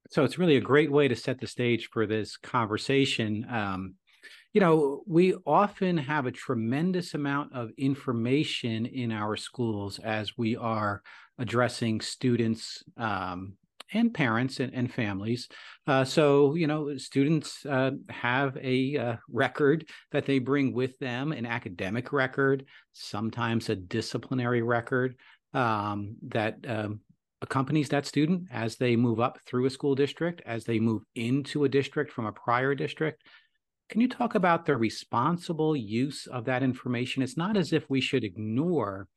So 0.09 0.23
it's 0.23 0.39
really 0.39 0.57
a 0.57 0.61
great 0.61 0.91
way 0.91 1.07
to 1.07 1.15
set 1.15 1.39
the 1.39 1.47
stage 1.47 1.89
for 1.91 2.07
this 2.07 2.35
conversation. 2.35 3.45
Um, 3.49 3.95
you 4.53 4.61
know, 4.61 5.03
we 5.05 5.35
often 5.45 5.97
have 5.97 6.25
a 6.25 6.31
tremendous 6.31 7.13
amount 7.13 7.53
of 7.53 7.69
information 7.77 8.87
in 8.87 9.11
our 9.11 9.37
schools 9.37 9.99
as 9.99 10.35
we 10.37 10.55
are 10.55 11.03
addressing 11.39 12.01
students 12.01 12.83
um, 12.97 13.53
and 13.91 14.13
parents 14.13 14.59
and, 14.59 14.73
and 14.73 14.93
families. 14.93 15.47
Uh, 15.87 16.03
so, 16.03 16.53
you 16.53 16.67
know, 16.67 16.95
students 16.97 17.65
uh, 17.65 17.91
have 18.09 18.55
a 18.61 18.97
uh, 18.97 19.15
record 19.31 19.89
that 20.11 20.25
they 20.25 20.37
bring 20.37 20.73
with 20.73 20.97
them, 20.99 21.31
an 21.31 21.45
academic 21.45 22.13
record, 22.13 22.65
sometimes 22.93 23.69
a 23.69 23.75
disciplinary 23.75 24.61
record 24.61 25.15
um, 25.53 26.15
that 26.27 26.57
um, 26.67 26.99
accompanies 27.41 27.89
that 27.89 28.05
student 28.05 28.43
as 28.51 28.75
they 28.75 28.95
move 28.95 29.19
up 29.19 29.39
through 29.45 29.65
a 29.65 29.69
school 29.69 29.95
district, 29.95 30.41
as 30.45 30.65
they 30.65 30.79
move 30.79 31.03
into 31.15 31.63
a 31.63 31.69
district 31.69 32.11
from 32.11 32.25
a 32.25 32.31
prior 32.33 32.75
district. 32.75 33.23
Can 33.89 34.01
you 34.01 34.07
talk 34.07 34.35
about 34.35 34.67
the 34.67 34.77
responsible 34.77 35.75
use 35.75 36.27
of 36.27 36.45
that 36.45 36.61
information? 36.61 37.23
It's 37.23 37.37
not 37.37 37.57
as 37.57 37.73
if 37.73 37.89
we 37.89 38.01
should 38.01 38.23
ignore 38.23 39.07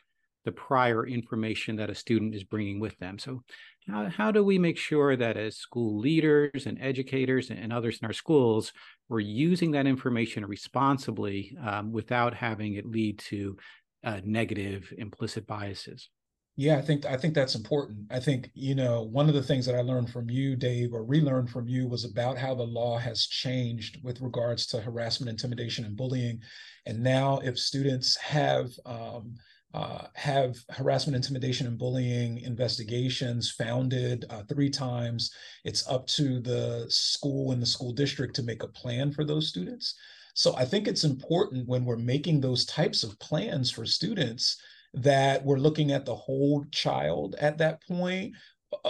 the 0.44 0.52
prior 0.52 1.06
information 1.06 1.76
that 1.76 1.90
a 1.90 1.94
student 1.94 2.34
is 2.34 2.44
bringing 2.44 2.80
with 2.80 2.99
them. 2.99 3.18
So, 3.18 3.42
how, 3.88 4.08
how 4.08 4.30
do 4.30 4.44
we 4.44 4.58
make 4.58 4.78
sure 4.78 5.16
that 5.16 5.37
as 5.37 5.56
school 5.56 5.99
leaders 5.99 6.66
and 6.66 6.80
educators 6.80 7.50
and 7.50 7.72
others 7.72 7.99
in 8.00 8.06
our 8.06 8.12
schools, 8.12 8.72
we're 9.08 9.20
using 9.20 9.72
that 9.72 9.87
information 9.87 10.46
responsibly 10.46 11.56
um, 11.64 11.92
without 11.92 12.34
having 12.34 12.75
it 12.75 12.87
lead 12.87 13.18
to 13.30 13.56
uh, 14.04 14.20
negative 14.25 14.92
implicit 14.96 15.46
biases? 15.46 16.08
Yeah, 16.56 16.76
I 16.76 16.82
think 16.82 17.06
I 17.06 17.16
think 17.16 17.32
that's 17.32 17.54
important. 17.54 18.06
I 18.11 18.20
think 18.20 18.50
you 18.52 18.75
know 18.75 19.02
one 19.04 19.28
of 19.28 19.34
the 19.34 19.42
things 19.42 19.64
that 19.64 19.75
I 19.75 19.80
learned 19.80 20.11
from 20.11 20.28
you, 20.28 20.54
Dave, 20.54 20.92
or 20.92 21.02
relearned 21.02 21.49
from 21.49 21.66
you, 21.66 21.88
was 21.88 22.04
about 22.04 22.37
how 22.37 22.54
the 22.54 22.62
law 22.62 22.99
has 22.99 23.26
changed 23.26 23.99
with 24.04 24.20
regards 24.20 24.66
to 24.66 24.80
harassment, 24.80 25.30
intimidation, 25.30 25.87
and 25.87 25.96
bullying. 25.96 26.40
And 26.84 27.02
now, 27.02 27.40
if 27.42 27.58
students 27.58 28.16
have 28.18 28.68
um, 28.84 29.34
uh, 29.75 30.07
have 30.14 30.57
harassment, 30.71 31.17
intimidation, 31.17 31.67
and 31.67 31.79
bullying 31.79 32.38
investigations 32.38 33.50
founded 33.50 34.26
uh, 34.31 34.43
three 34.43 34.71
times. 34.71 35.33
It's 35.64 35.88
up 35.88 36.07
to 36.09 36.41
the 36.41 36.87
school 36.88 37.52
and 37.52 37.62
the 37.62 37.67
school 37.67 37.93
district 37.93 38.37
to 38.37 38.43
make 38.43 38.62
a 38.62 38.69
plan 38.69 39.12
for 39.12 39.25
those 39.25 39.49
students. 39.49 39.95
So 40.35 40.55
I 40.57 40.64
think 40.64 40.88
it's 40.88 41.05
important 41.05 41.69
when 41.69 41.85
we're 41.85 41.97
making 41.97 42.41
those 42.41 42.64
types 42.64 43.02
of 43.02 43.19
plans 43.19 43.71
for 43.71 43.85
students 43.85 44.57
that 44.95 45.45
we're 45.45 45.59
looking 45.59 45.93
at 45.93 46.05
the 46.05 46.14
whole 46.14 46.64
child 46.71 47.35
at 47.41 47.59
that 47.59 47.83
point 47.87 48.35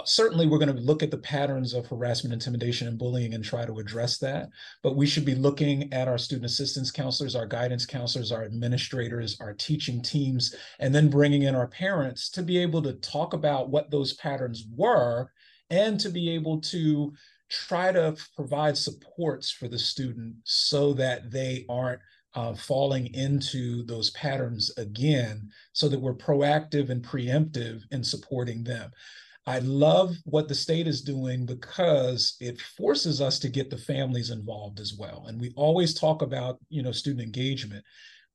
certainly 0.05 0.47
we're 0.47 0.57
going 0.57 0.75
to 0.75 0.81
look 0.81 1.03
at 1.03 1.11
the 1.11 1.17
patterns 1.17 1.73
of 1.73 1.87
harassment, 1.87 2.33
intimidation, 2.33 2.87
and 2.87 2.97
bullying 2.97 3.33
and 3.33 3.43
try 3.43 3.65
to 3.65 3.79
address 3.79 4.17
that. 4.19 4.49
But 4.81 4.95
we 4.95 5.05
should 5.05 5.25
be 5.25 5.35
looking 5.35 5.91
at 5.93 6.07
our 6.07 6.17
student 6.17 6.45
assistance 6.45 6.91
counselors, 6.91 7.35
our 7.35 7.45
guidance 7.45 7.85
counselors, 7.85 8.31
our 8.31 8.43
administrators, 8.43 9.37
our 9.39 9.53
teaching 9.53 10.01
teams, 10.01 10.55
and 10.79 10.93
then 10.93 11.09
bringing 11.09 11.43
in 11.43 11.55
our 11.55 11.67
parents 11.67 12.29
to 12.31 12.43
be 12.43 12.57
able 12.57 12.81
to 12.83 12.93
talk 12.93 13.33
about 13.33 13.69
what 13.69 13.91
those 13.91 14.13
patterns 14.13 14.65
were 14.75 15.31
and 15.69 15.99
to 15.99 16.09
be 16.09 16.29
able 16.29 16.59
to 16.61 17.13
try 17.49 17.91
to 17.91 18.15
provide 18.35 18.77
supports 18.77 19.51
for 19.51 19.67
the 19.67 19.79
student 19.79 20.35
so 20.43 20.93
that 20.93 21.31
they 21.31 21.65
aren't 21.69 22.01
uh, 22.35 22.53
falling 22.53 23.13
into 23.13 23.83
those 23.85 24.09
patterns 24.11 24.71
again 24.77 25.49
so 25.71 25.87
that 25.87 25.99
we're 25.99 26.15
proactive 26.15 26.89
and 26.89 27.03
preemptive 27.03 27.81
in 27.91 28.03
supporting 28.03 28.63
them. 28.63 28.91
I 29.45 29.59
love 29.59 30.15
what 30.23 30.47
the 30.47 30.55
state 30.55 30.87
is 30.87 31.01
doing 31.01 31.45
because 31.45 32.37
it 32.39 32.61
forces 32.61 33.19
us 33.19 33.39
to 33.39 33.49
get 33.49 33.69
the 33.69 33.77
families 33.77 34.29
involved 34.29 34.79
as 34.79 34.95
well. 34.97 35.25
And 35.27 35.39
we 35.39 35.51
always 35.55 35.93
talk 35.93 36.21
about, 36.21 36.59
you 36.69 36.81
know, 36.81 36.93
student 36.93 37.25
engagement, 37.25 37.83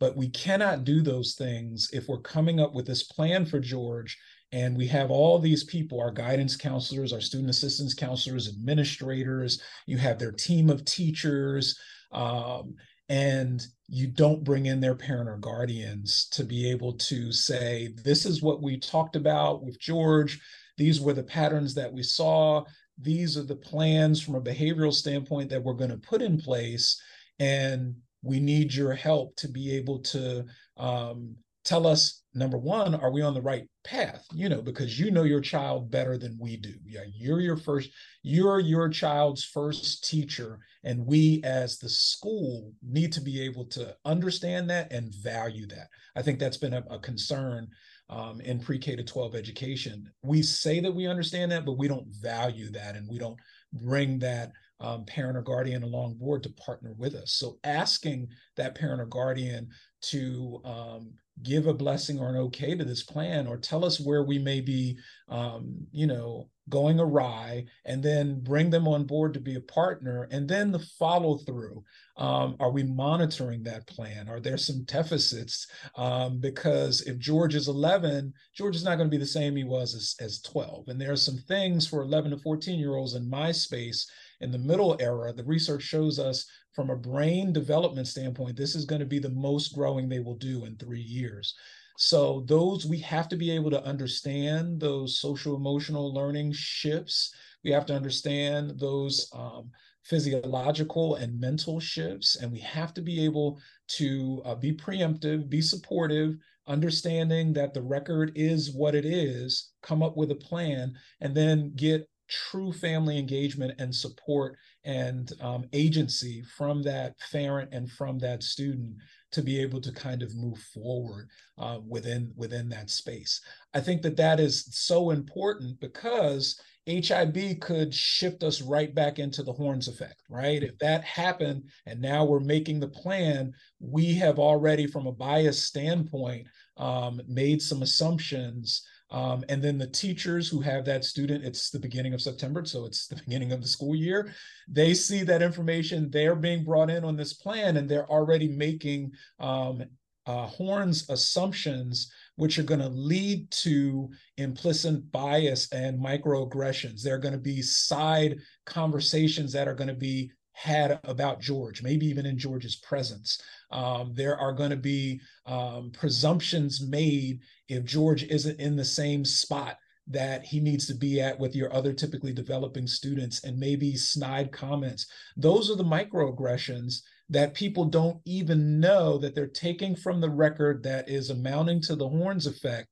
but 0.00 0.16
we 0.16 0.28
cannot 0.28 0.84
do 0.84 1.00
those 1.00 1.34
things 1.34 1.88
if 1.92 2.08
we're 2.08 2.20
coming 2.20 2.60
up 2.60 2.74
with 2.74 2.86
this 2.86 3.04
plan 3.04 3.46
for 3.46 3.58
George 3.58 4.18
and 4.52 4.76
we 4.76 4.86
have 4.86 5.10
all 5.10 5.38
these 5.38 5.64
people 5.64 6.00
our 6.00 6.10
guidance 6.10 6.56
counselors 6.56 7.12
our 7.12 7.20
student 7.20 7.50
assistance 7.50 7.94
counselors 7.94 8.48
administrators 8.48 9.60
you 9.86 9.98
have 9.98 10.18
their 10.18 10.32
team 10.32 10.70
of 10.70 10.84
teachers 10.84 11.78
um, 12.12 12.74
and 13.10 13.66
you 13.88 14.06
don't 14.06 14.44
bring 14.44 14.66
in 14.66 14.80
their 14.80 14.94
parent 14.94 15.28
or 15.28 15.36
guardians 15.38 16.28
to 16.30 16.44
be 16.44 16.70
able 16.70 16.92
to 16.94 17.32
say 17.32 17.94
this 18.04 18.24
is 18.24 18.42
what 18.42 18.62
we 18.62 18.78
talked 18.78 19.16
about 19.16 19.62
with 19.62 19.78
george 19.78 20.40
these 20.78 21.00
were 21.00 21.12
the 21.12 21.22
patterns 21.22 21.74
that 21.74 21.92
we 21.92 22.02
saw. 22.02 22.64
These 23.00 23.36
are 23.36 23.44
the 23.44 23.56
plans 23.56 24.22
from 24.22 24.36
a 24.36 24.40
behavioral 24.40 24.94
standpoint 24.94 25.50
that 25.50 25.62
we're 25.62 25.74
going 25.74 25.90
to 25.90 25.98
put 25.98 26.22
in 26.22 26.40
place. 26.40 27.00
And 27.38 27.96
we 28.22 28.40
need 28.40 28.74
your 28.74 28.94
help 28.94 29.36
to 29.36 29.48
be 29.48 29.76
able 29.76 29.98
to 30.00 30.46
um, 30.76 31.36
tell 31.64 31.86
us 31.86 32.22
number 32.34 32.56
one 32.56 32.94
are 32.94 33.10
we 33.10 33.20
on 33.20 33.34
the 33.34 33.42
right 33.42 33.68
path 33.84 34.24
you 34.32 34.48
know 34.48 34.62
because 34.62 34.98
you 34.98 35.10
know 35.10 35.24
your 35.24 35.40
child 35.40 35.90
better 35.90 36.16
than 36.16 36.36
we 36.40 36.56
do 36.56 36.72
yeah 36.86 37.02
you're 37.14 37.40
your 37.40 37.56
first 37.56 37.90
you're 38.22 38.60
your 38.60 38.88
child's 38.88 39.44
first 39.44 40.08
teacher 40.08 40.58
and 40.84 41.04
we 41.04 41.42
as 41.44 41.78
the 41.78 41.88
school 41.88 42.72
need 42.82 43.12
to 43.12 43.20
be 43.20 43.42
able 43.42 43.66
to 43.66 43.94
understand 44.04 44.70
that 44.70 44.90
and 44.92 45.14
value 45.16 45.66
that 45.66 45.88
i 46.16 46.22
think 46.22 46.38
that's 46.38 46.56
been 46.56 46.74
a, 46.74 46.84
a 46.90 46.98
concern 46.98 47.66
um, 48.10 48.40
in 48.40 48.58
pre-K 48.58 48.96
to 48.96 49.02
12 49.02 49.34
education. 49.34 50.10
We 50.22 50.42
say 50.42 50.80
that 50.80 50.94
we 50.94 51.06
understand 51.06 51.52
that, 51.52 51.64
but 51.64 51.78
we 51.78 51.88
don't 51.88 52.06
value 52.20 52.70
that 52.70 52.96
and 52.96 53.08
we 53.08 53.18
don't 53.18 53.38
bring 53.72 54.18
that 54.20 54.52
um, 54.80 55.04
parent 55.04 55.36
or 55.36 55.42
guardian 55.42 55.82
along 55.82 56.14
board 56.14 56.42
to 56.44 56.50
partner 56.50 56.94
with 56.96 57.14
us. 57.14 57.32
So 57.32 57.58
asking 57.64 58.28
that 58.56 58.74
parent 58.74 59.00
or 59.00 59.06
guardian 59.06 59.68
to 60.02 60.60
um, 60.64 61.12
give 61.42 61.66
a 61.66 61.74
blessing 61.74 62.18
or 62.18 62.28
an 62.28 62.36
okay 62.36 62.74
to 62.74 62.84
this 62.84 63.02
plan 63.02 63.46
or 63.46 63.56
tell 63.56 63.84
us 63.84 64.00
where 64.00 64.22
we 64.22 64.38
may 64.38 64.60
be, 64.60 64.98
um, 65.28 65.86
you 65.92 66.06
know, 66.06 66.48
going 66.68 67.00
awry 67.00 67.64
and 67.84 68.02
then 68.02 68.40
bring 68.40 68.70
them 68.70 68.86
on 68.86 69.04
board 69.04 69.32
to 69.34 69.40
be 69.40 69.54
a 69.54 69.60
partner 69.60 70.28
and 70.30 70.48
then 70.48 70.70
the 70.70 70.78
follow 70.98 71.36
through 71.38 71.82
um, 72.16 72.56
are 72.58 72.70
we 72.70 72.82
monitoring 72.82 73.62
that 73.62 73.86
plan? 73.86 74.28
Are 74.28 74.40
there 74.40 74.56
some 74.56 74.82
deficits? 74.84 75.66
Um, 75.96 76.40
because 76.40 77.02
if 77.02 77.18
george 77.18 77.54
is 77.54 77.68
11 77.68 78.32
george 78.54 78.76
is 78.76 78.84
not 78.84 78.96
going 78.96 79.08
to 79.08 79.16
be 79.16 79.16
the 79.16 79.26
same 79.26 79.56
he 79.56 79.64
was 79.64 79.94
as, 79.94 80.14
as 80.20 80.40
12 80.42 80.88
and 80.88 81.00
there 81.00 81.12
are 81.12 81.16
some 81.16 81.38
things 81.48 81.86
for 81.86 82.02
11 82.02 82.32
to 82.32 82.38
14 82.38 82.78
year 82.78 82.96
olds 82.96 83.14
in 83.14 83.28
my 83.28 83.52
space 83.52 84.10
in 84.40 84.50
the 84.50 84.58
middle 84.58 84.96
era 85.00 85.32
the 85.32 85.44
research 85.44 85.82
shows 85.82 86.18
us 86.18 86.46
from 86.78 86.90
a 86.90 86.96
brain 86.96 87.52
development 87.52 88.06
standpoint 88.06 88.56
this 88.56 88.76
is 88.76 88.84
going 88.84 89.00
to 89.00 89.06
be 89.06 89.18
the 89.18 89.30
most 89.30 89.74
growing 89.74 90.08
they 90.08 90.20
will 90.20 90.36
do 90.36 90.64
in 90.64 90.76
three 90.76 91.00
years 91.00 91.56
So 91.96 92.44
those 92.46 92.86
we 92.86 92.98
have 93.00 93.28
to 93.30 93.36
be 93.36 93.50
able 93.50 93.70
to 93.72 93.84
understand 93.84 94.80
those 94.80 95.20
social 95.20 95.56
emotional 95.56 96.14
learning 96.14 96.52
shifts. 96.52 97.34
We 97.64 97.72
have 97.72 97.86
to 97.86 97.96
understand 97.96 98.78
those 98.78 99.28
um, 99.34 99.72
physiological 100.04 101.16
and 101.16 101.40
mental 101.40 101.80
shifts, 101.80 102.36
and 102.36 102.52
we 102.52 102.60
have 102.60 102.94
to 102.94 103.02
be 103.02 103.24
able 103.24 103.60
to 103.98 104.42
uh, 104.44 104.54
be 104.54 104.72
preemptive, 104.72 105.48
be 105.48 105.60
supportive, 105.60 106.36
understanding 106.68 107.52
that 107.54 107.74
the 107.74 107.82
record 107.82 108.32
is 108.36 108.72
what 108.72 108.94
it 108.94 109.04
is, 109.04 109.72
come 109.82 110.02
up 110.02 110.16
with 110.16 110.30
a 110.30 110.36
plan, 110.36 110.94
and 111.20 111.34
then 111.36 111.72
get 111.74 112.08
true 112.28 112.72
family 112.72 113.18
engagement 113.18 113.74
and 113.78 113.94
support 113.94 114.56
and 114.84 115.32
um, 115.40 115.64
agency 115.72 116.42
from 116.56 116.82
that 116.82 117.14
parent 117.32 117.70
and 117.72 117.90
from 117.90 118.18
that 118.18 118.42
student 118.42 118.96
to 119.32 119.42
be 119.42 119.60
able 119.60 119.80
to 119.80 119.92
kind 119.92 120.22
of 120.22 120.34
move 120.36 120.58
forward 120.74 121.28
uh, 121.58 121.78
within 121.86 122.32
within 122.36 122.68
that 122.68 122.90
space. 122.90 123.40
I 123.74 123.80
think 123.80 124.02
that 124.02 124.16
that 124.16 124.40
is 124.40 124.66
so 124.70 125.10
important 125.10 125.80
because 125.80 126.60
HIB 126.88 127.60
could 127.60 127.92
shift 127.92 128.42
us 128.42 128.62
right 128.62 128.94
back 128.94 129.18
into 129.18 129.42
the 129.42 129.52
horns 129.52 129.88
effect, 129.88 130.22
right? 130.30 130.62
If 130.62 130.78
that 130.78 131.04
happened 131.04 131.64
and 131.84 132.00
now 132.00 132.24
we're 132.24 132.40
making 132.40 132.80
the 132.80 132.88
plan, 132.88 133.52
we 133.78 134.14
have 134.14 134.38
already, 134.38 134.86
from 134.86 135.06
a 135.06 135.12
bias 135.12 135.62
standpoint, 135.62 136.46
um, 136.78 137.20
made 137.28 137.60
some 137.60 137.82
assumptions 137.82 138.86
um, 139.10 139.44
and 139.48 139.62
then 139.62 139.78
the 139.78 139.86
teachers 139.86 140.48
who 140.48 140.60
have 140.60 140.84
that 140.84 141.04
student, 141.04 141.44
it's 141.44 141.70
the 141.70 141.78
beginning 141.78 142.12
of 142.12 142.20
September, 142.20 142.64
so 142.64 142.84
it's 142.84 143.06
the 143.06 143.16
beginning 143.26 143.52
of 143.52 143.62
the 143.62 143.68
school 143.68 143.94
year. 143.94 144.32
They 144.68 144.94
see 144.94 145.22
that 145.24 145.42
information, 145.42 146.10
they're 146.10 146.36
being 146.36 146.64
brought 146.64 146.90
in 146.90 147.04
on 147.04 147.16
this 147.16 147.32
plan, 147.32 147.76
and 147.76 147.88
they're 147.88 148.10
already 148.10 148.48
making 148.48 149.12
um, 149.38 149.84
uh, 150.26 150.46
Horn's 150.46 151.08
assumptions, 151.08 152.12
which 152.36 152.58
are 152.58 152.64
going 152.64 152.80
to 152.80 152.88
lead 152.88 153.50
to 153.50 154.10
implicit 154.36 155.10
bias 155.10 155.72
and 155.72 155.98
microaggressions. 155.98 157.00
There 157.00 157.14
are 157.14 157.18
going 157.18 157.32
to 157.32 157.40
be 157.40 157.62
side 157.62 158.38
conversations 158.66 159.52
that 159.54 159.66
are 159.66 159.74
going 159.74 159.88
to 159.88 159.94
be 159.94 160.30
had 160.58 160.98
about 161.04 161.40
George, 161.40 161.82
maybe 161.84 162.04
even 162.06 162.26
in 162.26 162.36
George's 162.36 162.76
presence. 162.76 163.40
Um, 163.70 164.12
there 164.14 164.36
are 164.36 164.52
going 164.52 164.70
to 164.70 164.76
be 164.76 165.20
um, 165.46 165.92
presumptions 165.92 166.80
made 166.84 167.40
if 167.68 167.84
George 167.84 168.24
isn't 168.24 168.58
in 168.58 168.74
the 168.74 168.84
same 168.84 169.24
spot 169.24 169.78
that 170.08 170.44
he 170.44 170.58
needs 170.58 170.86
to 170.86 170.94
be 170.94 171.20
at 171.20 171.38
with 171.38 171.54
your 171.54 171.72
other 171.72 171.92
typically 171.92 172.32
developing 172.32 172.88
students 172.88 173.44
and 173.44 173.56
maybe 173.56 173.94
snide 173.94 174.50
comments. 174.50 175.06
Those 175.36 175.70
are 175.70 175.76
the 175.76 175.84
microaggressions 175.84 177.02
that 177.28 177.54
people 177.54 177.84
don't 177.84 178.20
even 178.24 178.80
know 178.80 179.16
that 179.18 179.36
they're 179.36 179.46
taking 179.46 179.94
from 179.94 180.20
the 180.20 180.30
record 180.30 180.82
that 180.82 181.08
is 181.08 181.30
amounting 181.30 181.80
to 181.82 181.94
the 181.94 182.08
horns 182.08 182.46
effect. 182.48 182.88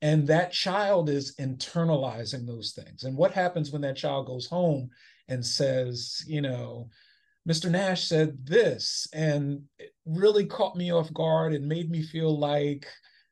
And 0.00 0.26
that 0.28 0.52
child 0.52 1.10
is 1.10 1.34
internalizing 1.36 2.46
those 2.46 2.72
things. 2.72 3.04
And 3.04 3.14
what 3.14 3.32
happens 3.32 3.70
when 3.70 3.82
that 3.82 3.96
child 3.96 4.26
goes 4.26 4.46
home 4.46 4.88
and 5.28 5.44
says, 5.44 6.24
you 6.26 6.40
know, 6.40 6.88
Mr. 7.50 7.68
Nash 7.68 8.04
said 8.04 8.46
this, 8.46 9.08
and 9.12 9.62
it 9.80 9.90
really 10.06 10.46
caught 10.46 10.76
me 10.76 10.92
off 10.92 11.12
guard 11.12 11.52
and 11.52 11.66
made 11.66 11.90
me 11.90 12.00
feel 12.00 12.38
like, 12.38 12.86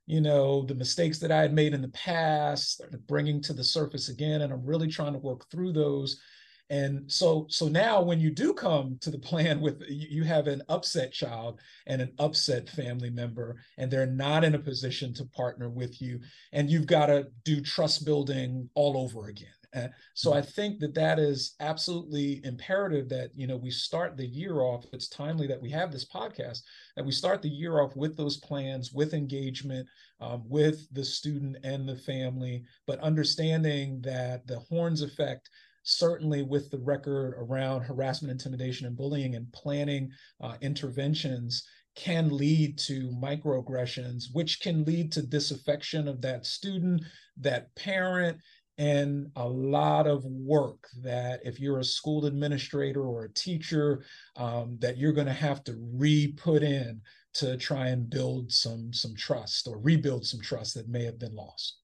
you 0.07 0.21
know, 0.21 0.63
the 0.63 0.75
mistakes 0.75 1.21
that 1.21 1.31
I 1.31 1.41
had 1.41 1.55
made 1.55 1.73
in 1.73 1.83
the 1.83 1.89
past 1.91 2.73
started 2.73 3.07
bringing 3.07 3.41
to 3.43 3.53
the 3.53 3.63
surface 3.63 4.09
again, 4.09 4.43
and 4.43 4.53
I'm 4.53 4.67
really 4.67 4.89
trying 4.89 5.13
to 5.13 5.21
work 5.21 5.49
through 5.53 5.73
those. 5.73 6.21
And 6.69 7.11
so, 7.11 7.47
so 7.49 7.69
now 7.69 8.03
when 8.03 8.19
you 8.19 8.31
do 8.31 8.53
come 8.53 8.99
to 9.03 9.13
the 9.13 9.19
plan 9.31 9.61
with 9.61 9.85
you 9.89 10.25
have 10.25 10.49
an 10.49 10.63
upset 10.69 11.13
child 11.13 11.61
and 11.87 12.03
an 12.03 12.13
upset 12.19 12.69
family 12.69 13.11
member, 13.11 13.61
and 13.77 13.89
they're 13.89 14.05
not 14.05 14.43
in 14.43 14.57
a 14.57 14.59
position 14.59 15.15
to 15.15 15.27
partner 15.27 15.69
with 15.71 16.03
you, 16.03 16.19
and 16.53 16.69
you've 16.69 16.89
got 16.89 17.07
to 17.07 17.29
do 17.45 17.61
trust 17.61 18.05
building 18.05 18.69
all 18.75 18.99
over 18.99 19.29
again 19.29 19.58
uh, 19.85 19.89
so 20.15 20.33
I 20.33 20.43
think 20.43 20.81
that 20.81 20.95
that 20.95 21.19
is 21.19 21.55
absolutely 21.61 22.41
imperative 22.45 23.09
that 23.09 23.31
you 23.35 23.47
know 23.47 23.57
we 23.57 23.71
start 23.71 24.17
the 24.17 24.27
year 24.27 24.61
off. 24.61 24.85
It's 24.93 25.09
timely 25.09 25.47
that 25.47 25.61
we 25.61 25.71
have 25.71 25.93
this 25.93 26.07
podcast 26.07 26.61
that 26.97 27.05
we 27.05 27.13
start 27.13 27.43
the 27.43 27.49
year 27.49 27.81
off 27.81 27.97
with 27.97 28.17
those 28.17 28.39
plans, 28.39 28.93
with 28.93 29.15
engagement, 29.15 29.87
um, 30.21 30.43
with 30.47 30.87
the 30.93 31.05
student 31.05 31.57
and 31.65 31.89
the 31.89 31.97
family, 31.97 32.65
but 32.87 33.01
understanding 33.01 34.01
that 34.03 34.47
the 34.47 34.59
horns 34.59 35.03
effect 35.03 35.49
certainly 35.85 36.43
with 36.43 36.71
the 36.71 36.79
record 36.79 37.35
around 37.39 37.83
harassment, 37.83 38.31
intimidation, 38.31 38.87
and 38.87 38.97
bullying, 38.97 39.35
and 39.37 39.51
planning 39.53 40.11
uh, 40.43 40.55
interventions 40.61 41.67
can 41.99 42.29
lead 42.29 42.79
to 42.79 43.11
microaggressions, 43.21 44.27
which 44.33 44.61
can 44.61 44.85
lead 44.85 45.11
to 45.11 45.23
disaffection 45.23 46.07
of 46.07 46.21
that 46.21 46.47
student, 46.47 47.03
that 47.37 47.75
parent, 47.75 48.39
and 48.79 49.29
a 49.35 49.47
lot 49.47 50.07
of 50.07 50.25
work 50.25 50.87
that 51.03 51.41
if 51.45 51.59
you're 51.59 51.81
a 51.81 51.85
school 51.85 52.27
administrator 52.27 53.03
or 53.03 53.25
a 53.25 53.33
teacher 53.33 54.05
um, 54.37 54.77
that 54.81 54.97
you're 54.97 55.13
going 55.13 55.27
to 55.27 55.33
have 55.33 55.65
to 55.65 55.75
re-put 55.95 56.63
in 56.63 57.01
to 57.35 57.57
try 57.57 57.89
and 57.89 58.09
build 58.09 58.51
some 58.51 58.93
some 58.93 59.15
trust 59.17 59.67
or 59.67 59.79
rebuild 59.79 60.25
some 60.25 60.41
trust 60.41 60.75
that 60.75 60.89
may 60.89 61.05
have 61.05 61.19
been 61.19 61.35
lost 61.35 61.79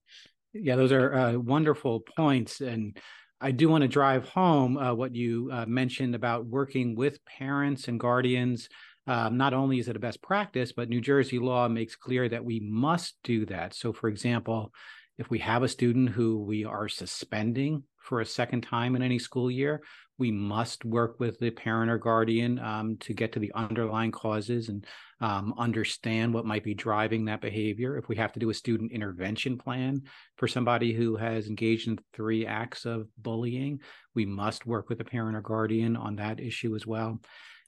yeah 0.53 0.75
those 0.75 0.91
are 0.91 1.13
uh, 1.13 1.33
wonderful 1.33 1.99
points 2.15 2.61
and 2.61 2.97
i 3.41 3.51
do 3.51 3.67
want 3.67 3.81
to 3.81 3.87
drive 3.87 4.27
home 4.29 4.77
uh, 4.77 4.93
what 4.93 5.13
you 5.13 5.49
uh, 5.51 5.65
mentioned 5.67 6.15
about 6.15 6.45
working 6.45 6.95
with 6.95 7.23
parents 7.25 7.87
and 7.87 7.99
guardians 7.99 8.69
um, 9.07 9.37
not 9.37 9.53
only 9.53 9.77
is 9.77 9.87
it 9.87 9.95
a 9.95 9.99
best 9.99 10.21
practice, 10.23 10.71
but 10.71 10.89
New 10.89 10.99
Jersey 10.99 11.37
law 11.37 11.67
makes 11.67 11.95
clear 11.95 12.27
that 12.27 12.43
we 12.43 12.59
must 12.59 13.15
do 13.23 13.45
that. 13.45 13.75
So, 13.75 13.93
for 13.93 14.07
example, 14.07 14.73
if 15.17 15.29
we 15.29 15.39
have 15.39 15.63
a 15.63 15.67
student 15.67 16.09
who 16.09 16.39
we 16.39 16.65
are 16.65 16.89
suspending 16.89 17.83
for 17.97 18.21
a 18.21 18.25
second 18.25 18.61
time 18.61 18.95
in 18.95 19.01
any 19.01 19.17
school 19.17 19.49
year, 19.49 19.81
we 20.17 20.31
must 20.31 20.85
work 20.85 21.19
with 21.19 21.39
the 21.39 21.49
parent 21.49 21.91
or 21.91 21.97
guardian 21.97 22.59
um, 22.59 22.97
to 22.97 23.13
get 23.13 23.33
to 23.33 23.39
the 23.39 23.51
underlying 23.53 24.11
causes 24.11 24.69
and 24.69 24.85
um, 25.21 25.53
understand 25.57 26.33
what 26.33 26.45
might 26.45 26.63
be 26.63 26.73
driving 26.73 27.25
that 27.25 27.41
behavior. 27.41 27.97
If 27.97 28.07
we 28.07 28.15
have 28.17 28.31
to 28.33 28.39
do 28.39 28.49
a 28.49 28.53
student 28.53 28.91
intervention 28.91 29.57
plan 29.57 30.03
for 30.37 30.47
somebody 30.47 30.93
who 30.93 31.15
has 31.17 31.47
engaged 31.47 31.87
in 31.87 31.99
three 32.13 32.45
acts 32.45 32.85
of 32.85 33.07
bullying, 33.17 33.81
we 34.13 34.25
must 34.25 34.65
work 34.65 34.89
with 34.89 34.99
the 34.99 35.05
parent 35.05 35.35
or 35.35 35.41
guardian 35.41 35.95
on 35.95 36.17
that 36.17 36.39
issue 36.39 36.75
as 36.75 36.85
well. 36.85 37.19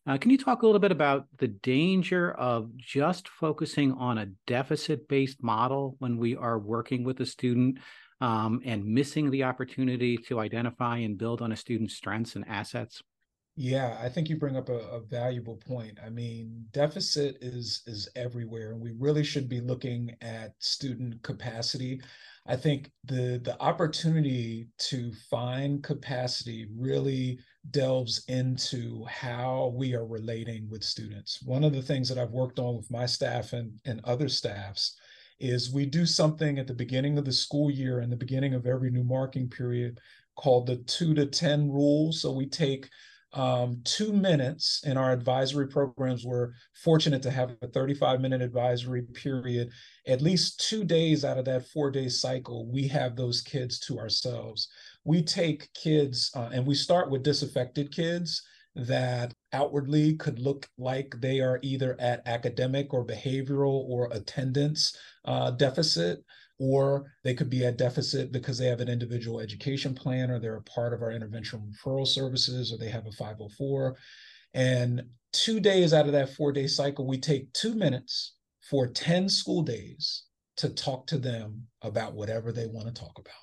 Uh, 0.07 0.17
can 0.17 0.31
you 0.31 0.37
talk 0.37 0.61
a 0.61 0.65
little 0.65 0.79
bit 0.79 0.91
about 0.91 1.25
the 1.37 1.49
danger 1.49 2.31
of 2.31 2.75
just 2.77 3.27
focusing 3.27 3.91
on 3.91 4.17
a 4.17 4.27
deficit 4.45 5.05
based 5.09 5.43
model 5.43 5.97
when 5.99 6.17
we 6.17 6.33
are 6.33 6.57
working 6.57 7.03
with 7.03 7.19
a 7.19 7.25
student 7.25 7.77
um, 8.21 8.61
and 8.63 8.85
missing 8.85 9.29
the 9.29 9.43
opportunity 9.43 10.15
to 10.15 10.39
identify 10.39 10.97
and 10.99 11.17
build 11.17 11.41
on 11.41 11.51
a 11.51 11.57
student's 11.57 11.93
strengths 11.93 12.37
and 12.37 12.47
assets? 12.47 13.03
Yeah, 13.59 13.97
I 13.99 14.07
think 14.07 14.29
you 14.29 14.37
bring 14.37 14.55
up 14.55 14.69
a, 14.69 14.77
a, 14.77 14.99
valuable 14.99 15.55
point. 15.55 15.97
I 16.05 16.11
mean, 16.11 16.67
deficit 16.73 17.39
is 17.41 17.81
is 17.87 18.07
everywhere, 18.15 18.71
and 18.71 18.79
we 18.79 18.93
really 18.99 19.23
should 19.23 19.49
be 19.49 19.61
looking 19.61 20.15
at 20.21 20.53
student 20.59 21.23
capacity. 21.23 21.99
I 22.45 22.55
think 22.55 22.91
the 23.05 23.41
the 23.43 23.59
opportunity 23.59 24.67
to 24.89 25.11
find 25.31 25.83
capacity 25.83 26.67
really 26.77 27.39
delves 27.71 28.23
into 28.27 29.03
how 29.05 29.73
we 29.75 29.95
are 29.95 30.05
relating 30.05 30.69
with 30.69 30.83
students. 30.83 31.41
One 31.41 31.63
of 31.63 31.73
the 31.73 31.81
things 31.81 32.07
that 32.09 32.19
I've 32.19 32.29
worked 32.29 32.59
on 32.59 32.77
with 32.77 32.91
my 32.91 33.07
staff 33.07 33.53
and, 33.53 33.71
and 33.85 34.01
other 34.03 34.29
staffs 34.29 34.95
is 35.39 35.73
we 35.73 35.87
do 35.87 36.05
something 36.05 36.59
at 36.59 36.67
the 36.67 36.75
beginning 36.75 37.17
of 37.17 37.25
the 37.25 37.33
school 37.33 37.71
year 37.71 38.01
and 38.01 38.11
the 38.11 38.17
beginning 38.17 38.53
of 38.53 38.67
every 38.67 38.91
new 38.91 39.03
marking 39.03 39.49
period 39.49 39.99
called 40.35 40.67
the 40.67 40.77
two 40.77 41.15
to 41.15 41.25
10 41.25 41.71
rule. 41.71 42.11
So 42.11 42.31
we 42.31 42.45
take 42.45 42.87
um, 43.37 43.79
two 43.83 44.11
minutes 44.11 44.81
in 44.83 44.97
our 44.97 45.11
advisory 45.11 45.67
programs. 45.67 46.25
We're 46.25 46.53
fortunate 46.73 47.21
to 47.21 47.31
have 47.31 47.55
a 47.61 47.67
35 47.67 48.19
minute 48.19 48.41
advisory 48.41 49.03
period. 49.03 49.69
At 50.07 50.23
least 50.23 50.67
two 50.67 50.83
days 50.83 51.23
out 51.23 51.37
of 51.37 51.45
that 51.45 51.67
four 51.67 51.91
day 51.91 52.09
cycle, 52.09 52.69
we 52.69 52.87
have 52.87 53.15
those 53.15 53.41
kids 53.41 53.79
to 53.81 53.99
ourselves. 53.99 54.67
We 55.03 55.21
take 55.21 55.71
kids 55.73 56.31
uh, 56.35 56.49
and 56.51 56.65
we 56.65 56.73
start 56.73 57.11
with 57.11 57.21
disaffected 57.21 57.91
kids 57.91 58.41
that 58.75 59.33
outwardly 59.53 60.15
could 60.15 60.39
look 60.39 60.67
like 60.79 61.15
they 61.19 61.39
are 61.39 61.59
either 61.61 61.95
at 61.99 62.27
academic 62.27 62.93
or 62.93 63.05
behavioral 63.05 63.87
or 63.87 64.09
attendance 64.11 64.95
uh, 65.25 65.51
deficit 65.51 66.23
or 66.59 67.11
they 67.23 67.33
could 67.33 67.49
be 67.49 67.65
at 67.65 67.77
deficit 67.77 68.31
because 68.31 68.57
they 68.57 68.65
have 68.65 68.79
an 68.79 68.89
individual 68.89 69.39
education 69.39 69.93
plan 69.93 70.31
or 70.31 70.39
they're 70.39 70.55
a 70.55 70.61
part 70.63 70.93
of 70.93 71.01
our 71.01 71.11
intervention 71.11 71.71
referral 71.71 72.07
services 72.07 72.71
or 72.71 72.77
they 72.77 72.89
have 72.89 73.05
a 73.05 73.11
504 73.11 73.95
and 74.53 75.03
two 75.33 75.59
days 75.59 75.93
out 75.93 76.07
of 76.07 76.13
that 76.13 76.33
four 76.33 76.51
day 76.51 76.67
cycle 76.67 77.05
we 77.05 77.17
take 77.17 77.51
two 77.53 77.75
minutes 77.75 78.35
for 78.69 78.87
10 78.87 79.29
school 79.29 79.61
days 79.61 80.23
to 80.57 80.69
talk 80.69 81.05
to 81.07 81.17
them 81.17 81.63
about 81.83 82.13
whatever 82.13 82.51
they 82.51 82.65
want 82.65 82.87
to 82.87 82.93
talk 82.93 83.19
about. 83.19 83.33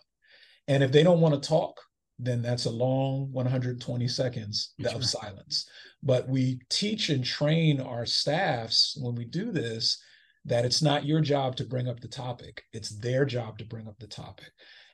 And 0.66 0.82
if 0.82 0.90
they 0.90 1.04
don't 1.04 1.20
want 1.20 1.40
to 1.40 1.48
talk 1.48 1.78
then 2.18 2.42
that's 2.42 2.66
a 2.66 2.70
long 2.70 3.30
120 3.32 4.08
seconds 4.08 4.72
that's 4.78 4.94
of 4.94 5.00
right. 5.00 5.08
silence. 5.08 5.68
But 6.02 6.28
we 6.28 6.60
teach 6.70 7.10
and 7.10 7.24
train 7.24 7.80
our 7.80 8.06
staffs 8.06 8.96
when 9.00 9.14
we 9.14 9.24
do 9.24 9.50
this 9.50 10.00
that 10.44 10.64
it's 10.64 10.82
not 10.82 11.06
your 11.06 11.20
job 11.20 11.56
to 11.56 11.64
bring 11.64 11.88
up 11.88 12.00
the 12.00 12.08
topic, 12.08 12.64
it's 12.72 12.98
their 12.98 13.24
job 13.24 13.58
to 13.58 13.64
bring 13.64 13.88
up 13.88 13.98
the 13.98 14.06
topic. 14.06 14.50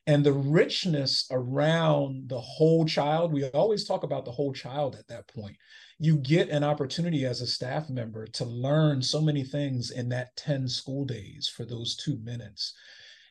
And 0.07 0.25
the 0.25 0.33
richness 0.33 1.27
around 1.31 2.29
the 2.29 2.41
whole 2.41 2.85
child, 2.85 3.33
we 3.33 3.45
always 3.51 3.85
talk 3.85 4.03
about 4.03 4.25
the 4.25 4.33
whole 4.33 4.53
child 4.53 4.97
at 4.97 5.07
that 5.09 5.29
point. 5.29 5.57
You 5.99 6.17
get 6.17 6.49
an 6.49 6.65
opportunity 6.65 7.27
as 7.27 7.41
a 7.41 7.47
staff 7.47 7.91
member 7.91 8.27
to 8.27 8.45
learn 8.45 9.03
so 9.03 9.21
many 9.21 9.45
things 9.45 9.91
in 9.91 10.09
that 10.09 10.35
10 10.37 10.69
school 10.69 11.05
days 11.05 11.53
for 11.55 11.65
those 11.65 11.97
two 11.97 12.19
minutes. 12.25 12.75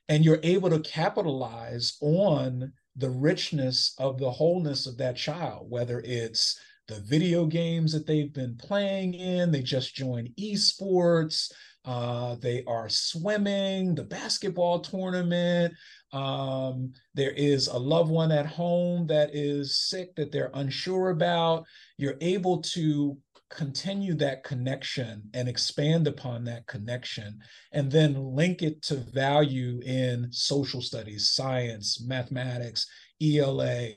And 0.08 0.24
you're 0.24 0.40
able 0.44 0.70
to 0.70 0.80
capitalize 0.80 1.98
on 2.02 2.72
the 2.96 3.10
richness 3.10 3.96
of 3.98 4.20
the 4.20 4.32
wholeness 4.32 4.86
of 4.86 4.98
that 4.98 5.16
child, 5.18 5.70
whether 5.70 6.02
it's 6.02 6.60
the 6.88 7.00
video 7.02 7.46
games 7.46 7.94
that 7.94 8.08
they've 8.08 8.34
been 8.34 8.58
playing 8.58 9.14
in, 9.14 9.52
they 9.52 9.62
just 9.62 9.96
joined 9.96 10.30
esports, 10.40 11.52
uh, 11.86 12.36
they 12.36 12.64
are 12.66 12.90
swimming, 12.90 13.96
the 13.96 14.04
basketball 14.04 14.80
tournament. 14.80 15.74
Um, 16.12 16.94
there 17.14 17.32
is 17.32 17.68
a 17.68 17.78
loved 17.78 18.10
one 18.10 18.32
at 18.32 18.46
home 18.46 19.08
that 19.08 19.30
is 19.34 19.78
sick 19.78 20.16
that 20.16 20.32
they're 20.32 20.52
unsure 20.54 21.10
about. 21.10 21.66
You're 21.98 22.18
able 22.22 22.62
to 22.62 23.18
continue 23.50 24.14
that 24.14 24.44
connection 24.44 25.24
and 25.34 25.50
expand 25.50 26.08
upon 26.08 26.44
that 26.44 26.68
connection 26.68 27.40
and 27.72 27.92
then 27.92 28.14
link 28.14 28.62
it 28.62 28.82
to 28.84 28.96
value 28.96 29.80
in 29.84 30.32
social 30.32 30.82
studies, 30.82 31.32
science, 31.32 32.04
mathematics, 32.06 32.86
ELA, 33.22 33.90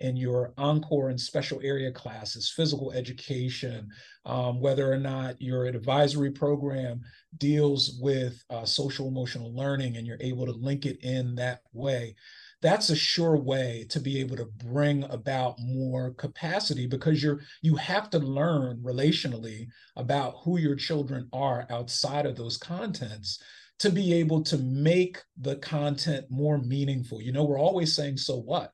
and 0.00 0.18
your 0.18 0.52
encore 0.58 1.10
and 1.10 1.20
special 1.20 1.60
area 1.62 1.92
classes, 1.92 2.50
physical 2.50 2.92
education, 2.92 3.88
um, 4.24 4.60
whether 4.60 4.90
or 4.90 4.98
not 4.98 5.40
your 5.40 5.66
advisory 5.66 6.30
program 6.30 7.00
deals 7.38 7.98
with 8.00 8.42
uh, 8.50 8.64
social 8.64 9.08
emotional 9.08 9.54
learning 9.54 9.96
and 9.96 10.06
you're 10.06 10.16
able 10.20 10.46
to 10.46 10.52
link 10.52 10.86
it 10.86 11.02
in 11.02 11.34
that 11.34 11.62
way 11.72 12.14
that's 12.62 12.90
a 12.90 12.96
sure 12.96 13.36
way 13.36 13.84
to 13.90 13.98
be 13.98 14.20
able 14.20 14.36
to 14.36 14.48
bring 14.64 15.02
about 15.04 15.58
more 15.58 16.12
capacity 16.14 16.86
because 16.86 17.22
you're 17.22 17.40
you 17.60 17.74
have 17.74 18.08
to 18.08 18.20
learn 18.20 18.80
relationally 18.82 19.66
about 19.96 20.36
who 20.44 20.58
your 20.58 20.76
children 20.76 21.28
are 21.32 21.66
outside 21.70 22.24
of 22.24 22.36
those 22.36 22.56
contents 22.56 23.42
to 23.78 23.90
be 23.90 24.12
able 24.14 24.42
to 24.42 24.58
make 24.58 25.18
the 25.40 25.56
content 25.56 26.26
more 26.30 26.58
meaningful. 26.58 27.20
You 27.20 27.32
know 27.32 27.44
we're 27.44 27.58
always 27.58 27.94
saying 27.94 28.18
so 28.18 28.36
what? 28.36 28.70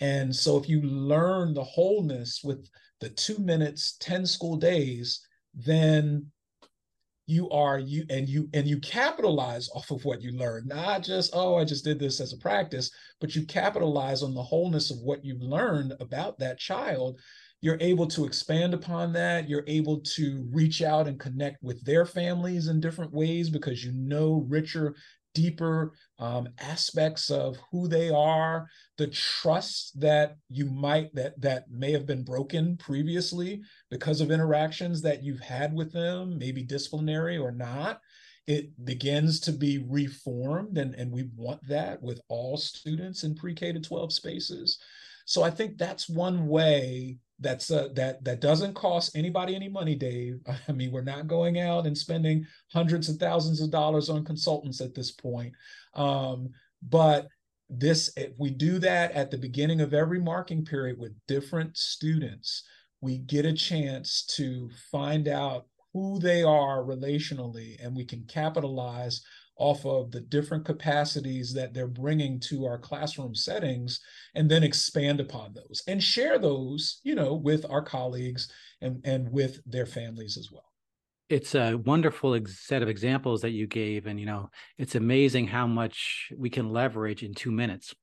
And 0.00 0.34
so 0.34 0.56
if 0.56 0.68
you 0.68 0.82
learn 0.82 1.54
the 1.54 1.64
wholeness 1.64 2.40
with 2.42 2.68
the 3.00 3.10
2 3.10 3.38
minutes 3.38 3.96
10 4.00 4.24
school 4.26 4.56
days 4.56 5.26
then 5.54 6.26
you 7.26 7.48
are 7.50 7.78
you 7.78 8.04
and 8.10 8.28
you 8.28 8.48
and 8.54 8.66
you 8.66 8.78
capitalize 8.80 9.68
off 9.74 9.90
of 9.90 10.04
what 10.04 10.22
you 10.22 10.32
learn 10.32 10.66
not 10.66 11.02
just 11.02 11.30
oh 11.34 11.56
i 11.56 11.64
just 11.64 11.84
did 11.84 11.98
this 11.98 12.20
as 12.20 12.32
a 12.32 12.38
practice 12.38 12.90
but 13.20 13.34
you 13.34 13.44
capitalize 13.46 14.22
on 14.22 14.34
the 14.34 14.42
wholeness 14.42 14.90
of 14.90 14.98
what 14.98 15.24
you've 15.24 15.42
learned 15.42 15.92
about 16.00 16.38
that 16.38 16.58
child 16.58 17.20
you're 17.62 17.78
able 17.80 18.08
to 18.08 18.26
expand 18.26 18.74
upon 18.74 19.12
that. 19.12 19.48
You're 19.48 19.64
able 19.68 20.00
to 20.00 20.46
reach 20.50 20.82
out 20.82 21.06
and 21.06 21.18
connect 21.18 21.62
with 21.62 21.82
their 21.84 22.04
families 22.04 22.66
in 22.66 22.80
different 22.80 23.14
ways 23.14 23.48
because 23.48 23.84
you 23.84 23.92
know 23.92 24.44
richer 24.48 24.96
deeper 25.32 25.94
um, 26.18 26.48
aspects 26.58 27.30
of 27.30 27.56
who 27.70 27.86
they 27.88 28.10
are. 28.10 28.68
The 28.98 29.06
trust 29.06 29.98
that 30.00 30.36
you 30.50 30.66
might 30.66 31.14
that 31.14 31.40
that 31.40 31.70
may 31.70 31.92
have 31.92 32.04
been 32.04 32.24
broken 32.24 32.76
previously 32.76 33.62
because 33.90 34.20
of 34.20 34.32
interactions 34.32 35.00
that 35.02 35.22
you've 35.22 35.40
had 35.40 35.72
with 35.72 35.92
them 35.92 36.38
maybe 36.38 36.62
disciplinary 36.62 37.38
or 37.38 37.52
not 37.52 38.00
it 38.48 38.84
begins 38.84 39.38
to 39.38 39.52
be 39.52 39.78
reformed 39.88 40.76
and, 40.76 40.94
and 40.96 41.12
we 41.12 41.30
want 41.36 41.60
that 41.68 42.02
with 42.02 42.20
all 42.28 42.56
students 42.56 43.22
in 43.22 43.36
pre-k 43.36 43.72
to 43.72 43.80
12 43.80 44.12
spaces. 44.12 44.78
So 45.24 45.42
i 45.42 45.50
think 45.50 45.78
that's 45.78 46.08
one 46.08 46.48
way 46.48 47.18
that's 47.42 47.70
uh, 47.70 47.88
that 47.94 48.24
that 48.24 48.40
doesn't 48.40 48.74
cost 48.74 49.16
anybody 49.16 49.54
any 49.54 49.68
money 49.68 49.94
dave. 49.94 50.40
I 50.68 50.72
mean 50.72 50.92
we're 50.92 51.02
not 51.02 51.26
going 51.26 51.60
out 51.60 51.86
and 51.86 51.96
spending 51.96 52.46
hundreds 52.72 53.08
of 53.08 53.16
thousands 53.16 53.60
of 53.60 53.70
dollars 53.70 54.08
on 54.08 54.24
consultants 54.24 54.80
at 54.80 54.94
this 54.94 55.10
point. 55.10 55.52
Um, 55.94 56.50
but 56.82 57.28
this 57.68 58.12
if 58.16 58.32
we 58.38 58.50
do 58.50 58.78
that 58.78 59.12
at 59.12 59.30
the 59.30 59.38
beginning 59.38 59.80
of 59.80 59.94
every 59.94 60.20
marking 60.20 60.64
period 60.64 60.98
with 60.98 61.14
different 61.26 61.76
students 61.76 62.64
we 63.00 63.18
get 63.18 63.44
a 63.44 63.52
chance 63.52 64.24
to 64.24 64.70
find 64.90 65.26
out 65.26 65.66
who 65.92 66.18
they 66.18 66.42
are 66.42 66.82
relationally 66.82 67.82
and 67.84 67.94
we 67.94 68.04
can 68.04 68.24
capitalize 68.26 69.22
off 69.62 69.86
of 69.86 70.10
the 70.10 70.20
different 70.20 70.64
capacities 70.64 71.54
that 71.54 71.72
they're 71.72 71.86
bringing 71.86 72.40
to 72.40 72.66
our 72.66 72.76
classroom 72.76 73.32
settings 73.32 74.00
and 74.34 74.50
then 74.50 74.64
expand 74.64 75.20
upon 75.20 75.54
those 75.54 75.84
and 75.86 76.02
share 76.02 76.36
those 76.36 77.00
you 77.04 77.14
know 77.14 77.32
with 77.32 77.64
our 77.70 77.80
colleagues 77.80 78.50
and 78.80 79.00
and 79.04 79.30
with 79.30 79.60
their 79.64 79.86
families 79.86 80.36
as 80.36 80.50
well. 80.50 80.64
It's 81.28 81.54
a 81.54 81.76
wonderful 81.76 82.34
ex- 82.34 82.66
set 82.66 82.82
of 82.82 82.88
examples 82.88 83.40
that 83.42 83.52
you 83.52 83.68
gave 83.68 84.06
and 84.06 84.18
you 84.18 84.26
know 84.26 84.50
it's 84.78 84.96
amazing 84.96 85.46
how 85.46 85.68
much 85.68 86.32
we 86.36 86.50
can 86.50 86.70
leverage 86.70 87.22
in 87.22 87.32
two 87.32 87.52
minutes. 87.52 87.94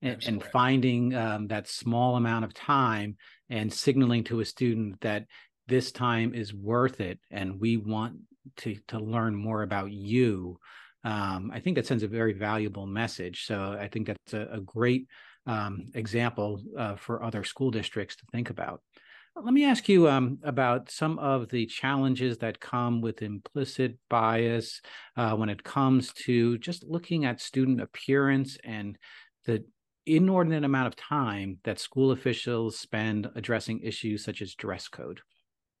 And, 0.00 0.22
and 0.28 0.44
finding 0.44 1.12
um, 1.16 1.48
that 1.48 1.66
small 1.66 2.14
amount 2.14 2.44
of 2.44 2.54
time 2.54 3.16
and 3.50 3.72
signaling 3.72 4.22
to 4.24 4.38
a 4.38 4.44
student 4.44 5.00
that 5.00 5.24
this 5.66 5.90
time 5.90 6.34
is 6.34 6.54
worth 6.54 7.00
it 7.00 7.18
and 7.32 7.60
we 7.60 7.78
want 7.78 8.14
to 8.58 8.76
to 8.88 8.98
learn 8.98 9.34
more 9.34 9.62
about 9.62 9.90
you 9.90 10.58
um, 11.04 11.50
I 11.52 11.60
think 11.60 11.76
that 11.76 11.86
sends 11.86 12.02
a 12.02 12.08
very 12.08 12.32
valuable 12.32 12.86
message. 12.86 13.46
So 13.46 13.76
I 13.80 13.88
think 13.88 14.08
that's 14.08 14.34
a, 14.34 14.48
a 14.52 14.60
great 14.60 15.06
um, 15.46 15.86
example 15.94 16.60
uh, 16.76 16.96
for 16.96 17.22
other 17.22 17.44
school 17.44 17.70
districts 17.70 18.16
to 18.16 18.26
think 18.32 18.50
about. 18.50 18.82
Let 19.40 19.54
me 19.54 19.64
ask 19.64 19.88
you 19.88 20.08
um, 20.08 20.38
about 20.42 20.90
some 20.90 21.16
of 21.20 21.48
the 21.48 21.66
challenges 21.66 22.38
that 22.38 22.58
come 22.58 23.00
with 23.00 23.22
implicit 23.22 23.96
bias 24.10 24.80
uh, 25.16 25.36
when 25.36 25.48
it 25.48 25.62
comes 25.62 26.12
to 26.24 26.58
just 26.58 26.82
looking 26.82 27.24
at 27.24 27.40
student 27.40 27.80
appearance 27.80 28.58
and 28.64 28.98
the 29.46 29.64
inordinate 30.06 30.64
amount 30.64 30.88
of 30.88 30.96
time 30.96 31.58
that 31.62 31.78
school 31.78 32.10
officials 32.10 32.80
spend 32.80 33.30
addressing 33.36 33.80
issues 33.80 34.24
such 34.24 34.42
as 34.42 34.54
dress 34.54 34.88
code. 34.88 35.20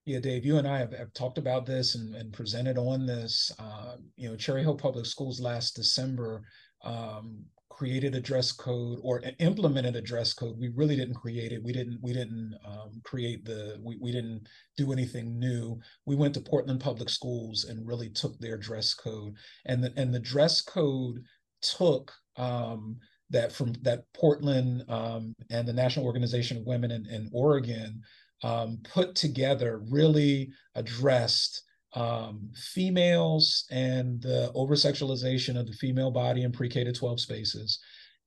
Yeah, 0.08 0.20
Dave, 0.20 0.46
you 0.46 0.56
and 0.56 0.66
I 0.66 0.78
have, 0.78 0.94
have 0.94 1.12
talked 1.12 1.36
about 1.36 1.66
this 1.66 1.94
and, 1.94 2.14
and 2.14 2.32
presented 2.32 2.78
on 2.78 3.04
this. 3.04 3.52
Uh, 3.58 3.96
you 4.16 4.26
know, 4.26 4.36
Cherry 4.36 4.62
Hill 4.62 4.74
Public 4.74 5.04
Schools 5.04 5.38
last 5.38 5.76
December 5.76 6.44
um, 6.82 7.44
created 7.68 8.14
a 8.14 8.20
dress 8.20 8.50
code 8.50 9.00
or 9.02 9.22
implemented 9.38 9.96
a 9.96 10.00
dress 10.00 10.32
code. 10.32 10.58
We 10.58 10.68
really 10.68 10.96
didn't 10.96 11.16
create 11.16 11.52
it. 11.52 11.62
We 11.62 11.74
didn't. 11.74 11.98
We 12.00 12.14
didn't 12.14 12.54
um, 12.64 13.02
create 13.04 13.44
the. 13.44 13.78
We, 13.84 13.98
we 14.00 14.10
didn't 14.10 14.48
do 14.78 14.94
anything 14.94 15.38
new. 15.38 15.78
We 16.06 16.16
went 16.16 16.32
to 16.34 16.40
Portland 16.40 16.80
Public 16.80 17.10
Schools 17.10 17.64
and 17.64 17.86
really 17.86 18.08
took 18.08 18.38
their 18.38 18.56
dress 18.56 18.94
code. 18.94 19.34
And 19.66 19.84
the 19.84 19.92
and 19.98 20.14
the 20.14 20.20
dress 20.20 20.62
code 20.62 21.22
took 21.60 22.14
um, 22.38 22.96
that 23.28 23.52
from 23.52 23.74
that 23.82 24.04
Portland 24.14 24.84
um, 24.88 25.34
and 25.50 25.68
the 25.68 25.74
National 25.74 26.06
Organization 26.06 26.56
of 26.56 26.64
Women 26.64 26.92
in, 26.92 27.04
in 27.10 27.28
Oregon 27.34 28.00
um, 28.42 28.78
put 28.84 29.14
together 29.14 29.80
really 29.90 30.50
addressed 30.74 31.62
um, 31.94 32.50
females 32.54 33.64
and 33.70 34.20
the 34.22 34.52
over 34.54 34.74
sexualization 34.74 35.58
of 35.58 35.66
the 35.66 35.72
female 35.72 36.10
body 36.10 36.42
in 36.42 36.52
pre 36.52 36.68
K 36.68 36.84
to 36.84 36.92
12 36.92 37.20
spaces 37.20 37.78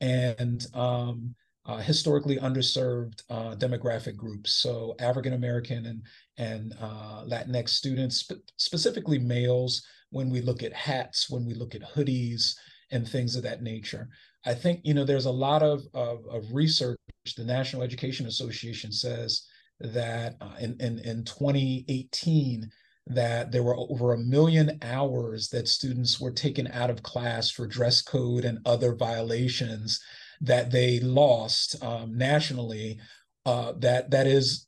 and 0.02 0.66
um, 0.74 1.36
uh, 1.66 1.78
historically 1.78 2.38
underserved 2.38 3.22
uh, 3.30 3.56
demographic 3.56 4.16
groups. 4.16 4.56
So 4.56 4.96
African 5.00 5.34
American 5.34 5.86
and, 5.86 6.02
and 6.38 6.74
uh, 6.82 7.24
Latinx 7.28 7.70
students, 7.70 8.22
sp- 8.26 8.42
specifically 8.58 9.20
males, 9.20 9.86
when 10.10 10.30
we 10.30 10.42
look 10.42 10.64
at 10.64 10.74
hats, 10.74 11.30
when 11.30 11.46
we 11.46 11.54
look 11.54 11.76
at 11.76 11.82
hoodies 11.82 12.56
and 12.92 13.08
things 13.08 13.36
of 13.36 13.44
that 13.44 13.62
nature. 13.62 14.10
I 14.46 14.54
think, 14.54 14.82
you 14.84 14.94
know, 14.94 15.06
there's 15.06 15.26
a 15.26 15.32
lot 15.32 15.62
of, 15.62 15.84
of, 15.94 16.26
of 16.30 16.52
research. 16.52 16.98
The 17.38 17.46
National 17.46 17.84
Education 17.84 18.26
Association 18.26 18.92
says 18.92 19.46
that 19.84 20.36
uh, 20.42 20.56
in, 20.60 20.76
in, 20.80 21.00
in 21.00 21.24
2018 21.24 22.70
that 23.08 23.52
there 23.52 23.64
were 23.64 23.76
over 23.76 24.14
a 24.14 24.18
million 24.18 24.78
hours 24.82 25.50
that 25.50 25.68
students 25.68 26.20
were 26.20 26.32
taken 26.32 26.68
out 26.68 26.90
of 26.90 27.04
class 27.04 27.50
for 27.50 27.68
dress 27.68 28.02
code 28.02 28.46
and 28.46 28.60
other 28.66 28.94
violations 28.94 30.00
that 30.40 30.72
they 30.72 31.00
lost 31.00 31.82
um, 31.84 32.18
nationally 32.18 33.00
uh, 33.46 33.74
that 33.78 34.12
that 34.12 34.28
is 34.28 34.68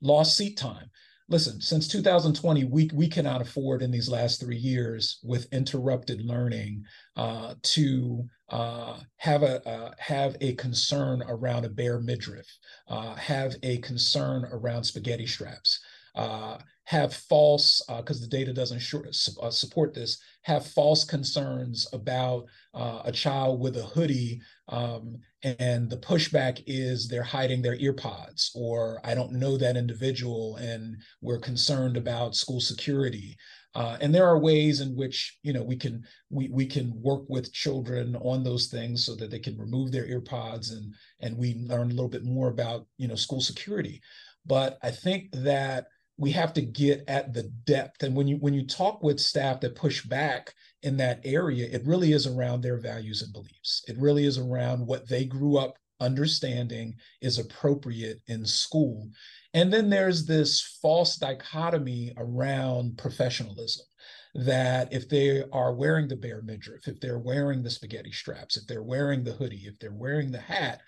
lost 0.00 0.36
seat 0.36 0.56
time 0.56 0.90
listen 1.28 1.60
since 1.60 1.88
2020 1.88 2.64
we, 2.64 2.90
we 2.92 3.08
cannot 3.08 3.40
afford 3.40 3.82
in 3.82 3.90
these 3.90 4.08
last 4.08 4.40
three 4.40 4.56
years 4.56 5.18
with 5.22 5.52
interrupted 5.52 6.22
learning 6.22 6.84
uh, 7.16 7.54
to 7.62 8.28
uh, 8.52 8.98
have 9.16 9.42
a 9.42 9.66
uh, 9.66 9.92
have 9.98 10.36
a 10.42 10.52
concern 10.54 11.22
around 11.26 11.64
a 11.64 11.68
bare 11.70 12.00
midriff, 12.00 12.46
uh, 12.88 13.14
have 13.14 13.56
a 13.62 13.78
concern 13.78 14.46
around 14.52 14.84
spaghetti 14.84 15.26
straps. 15.26 15.80
Uh, 16.14 16.58
have 16.84 17.14
false, 17.14 17.80
because 17.88 18.20
uh, 18.20 18.24
the 18.24 18.28
data 18.28 18.52
doesn't 18.52 18.80
short, 18.80 19.08
uh, 19.40 19.50
support 19.50 19.94
this, 19.94 20.18
have 20.42 20.66
false 20.66 21.04
concerns 21.04 21.86
about 21.92 22.44
uh, 22.74 23.02
a 23.04 23.12
child 23.12 23.60
with 23.60 23.76
a 23.76 23.82
hoodie 23.82 24.40
um, 24.68 25.16
and 25.42 25.88
the 25.90 25.96
pushback 25.96 26.62
is 26.66 27.08
they're 27.08 27.22
hiding 27.22 27.62
their 27.62 27.76
earpods 27.78 28.50
or 28.54 29.00
i 29.04 29.14
don't 29.14 29.32
know 29.32 29.56
that 29.56 29.76
individual 29.76 30.56
and 30.56 30.96
we're 31.20 31.38
concerned 31.38 31.96
about 31.96 32.34
school 32.36 32.60
security. 32.60 33.36
Uh, 33.74 33.96
and 34.02 34.14
there 34.14 34.26
are 34.26 34.38
ways 34.38 34.80
in 34.80 34.94
which 34.94 35.38
you 35.42 35.52
know 35.52 35.62
we 35.62 35.76
can 35.76 36.04
we 36.28 36.48
we 36.50 36.66
can 36.66 36.92
work 37.00 37.22
with 37.28 37.54
children 37.54 38.14
on 38.16 38.44
those 38.44 38.66
things 38.66 39.04
so 39.04 39.14
that 39.14 39.30
they 39.30 39.38
can 39.38 39.56
remove 39.56 39.90
their 39.90 40.06
earpods 40.06 40.72
and 40.72 40.94
and 41.20 41.38
we 41.38 41.54
learn 41.54 41.90
a 41.90 41.94
little 41.94 42.08
bit 42.08 42.22
more 42.22 42.48
about 42.48 42.86
you 42.98 43.08
know 43.08 43.14
school 43.14 43.40
security. 43.40 44.00
But 44.44 44.78
i 44.82 44.90
think 44.90 45.30
that 45.32 45.86
we 46.18 46.30
have 46.32 46.52
to 46.54 46.62
get 46.62 47.04
at 47.08 47.32
the 47.32 47.44
depth. 47.64 48.02
And 48.02 48.14
when 48.14 48.28
you 48.28 48.36
when 48.36 48.54
you 48.54 48.66
talk 48.66 49.02
with 49.02 49.20
staff 49.20 49.60
that 49.60 49.74
push 49.74 50.04
back 50.04 50.54
in 50.82 50.96
that 50.96 51.20
area 51.24 51.68
it 51.70 51.86
really 51.86 52.12
is 52.12 52.26
around 52.26 52.60
their 52.60 52.78
values 52.78 53.22
and 53.22 53.32
beliefs. 53.32 53.82
It 53.88 53.96
really 53.98 54.24
is 54.24 54.38
around 54.38 54.86
what 54.86 55.08
they 55.08 55.24
grew 55.24 55.56
up 55.56 55.78
understanding 56.00 56.96
is 57.20 57.38
appropriate 57.38 58.20
in 58.26 58.44
school. 58.44 59.08
And 59.54 59.72
then 59.72 59.88
there's 59.88 60.26
this 60.26 60.78
false 60.82 61.16
dichotomy 61.16 62.12
around 62.16 62.98
professionalism 62.98 63.86
that 64.34 64.92
if 64.92 65.08
they 65.08 65.44
are 65.52 65.74
wearing 65.74 66.08
the 66.08 66.16
bare 66.16 66.40
midriff 66.42 66.88
if 66.88 66.98
they're 67.00 67.18
wearing 67.18 67.62
the 67.62 67.68
spaghetti 67.68 68.10
straps 68.10 68.56
if 68.56 68.66
they're 68.66 68.82
wearing 68.82 69.22
the 69.22 69.32
hoodie 69.32 69.66
if 69.66 69.78
they're 69.78 69.92
wearing 69.92 70.32
the 70.32 70.40
hat 70.40 70.80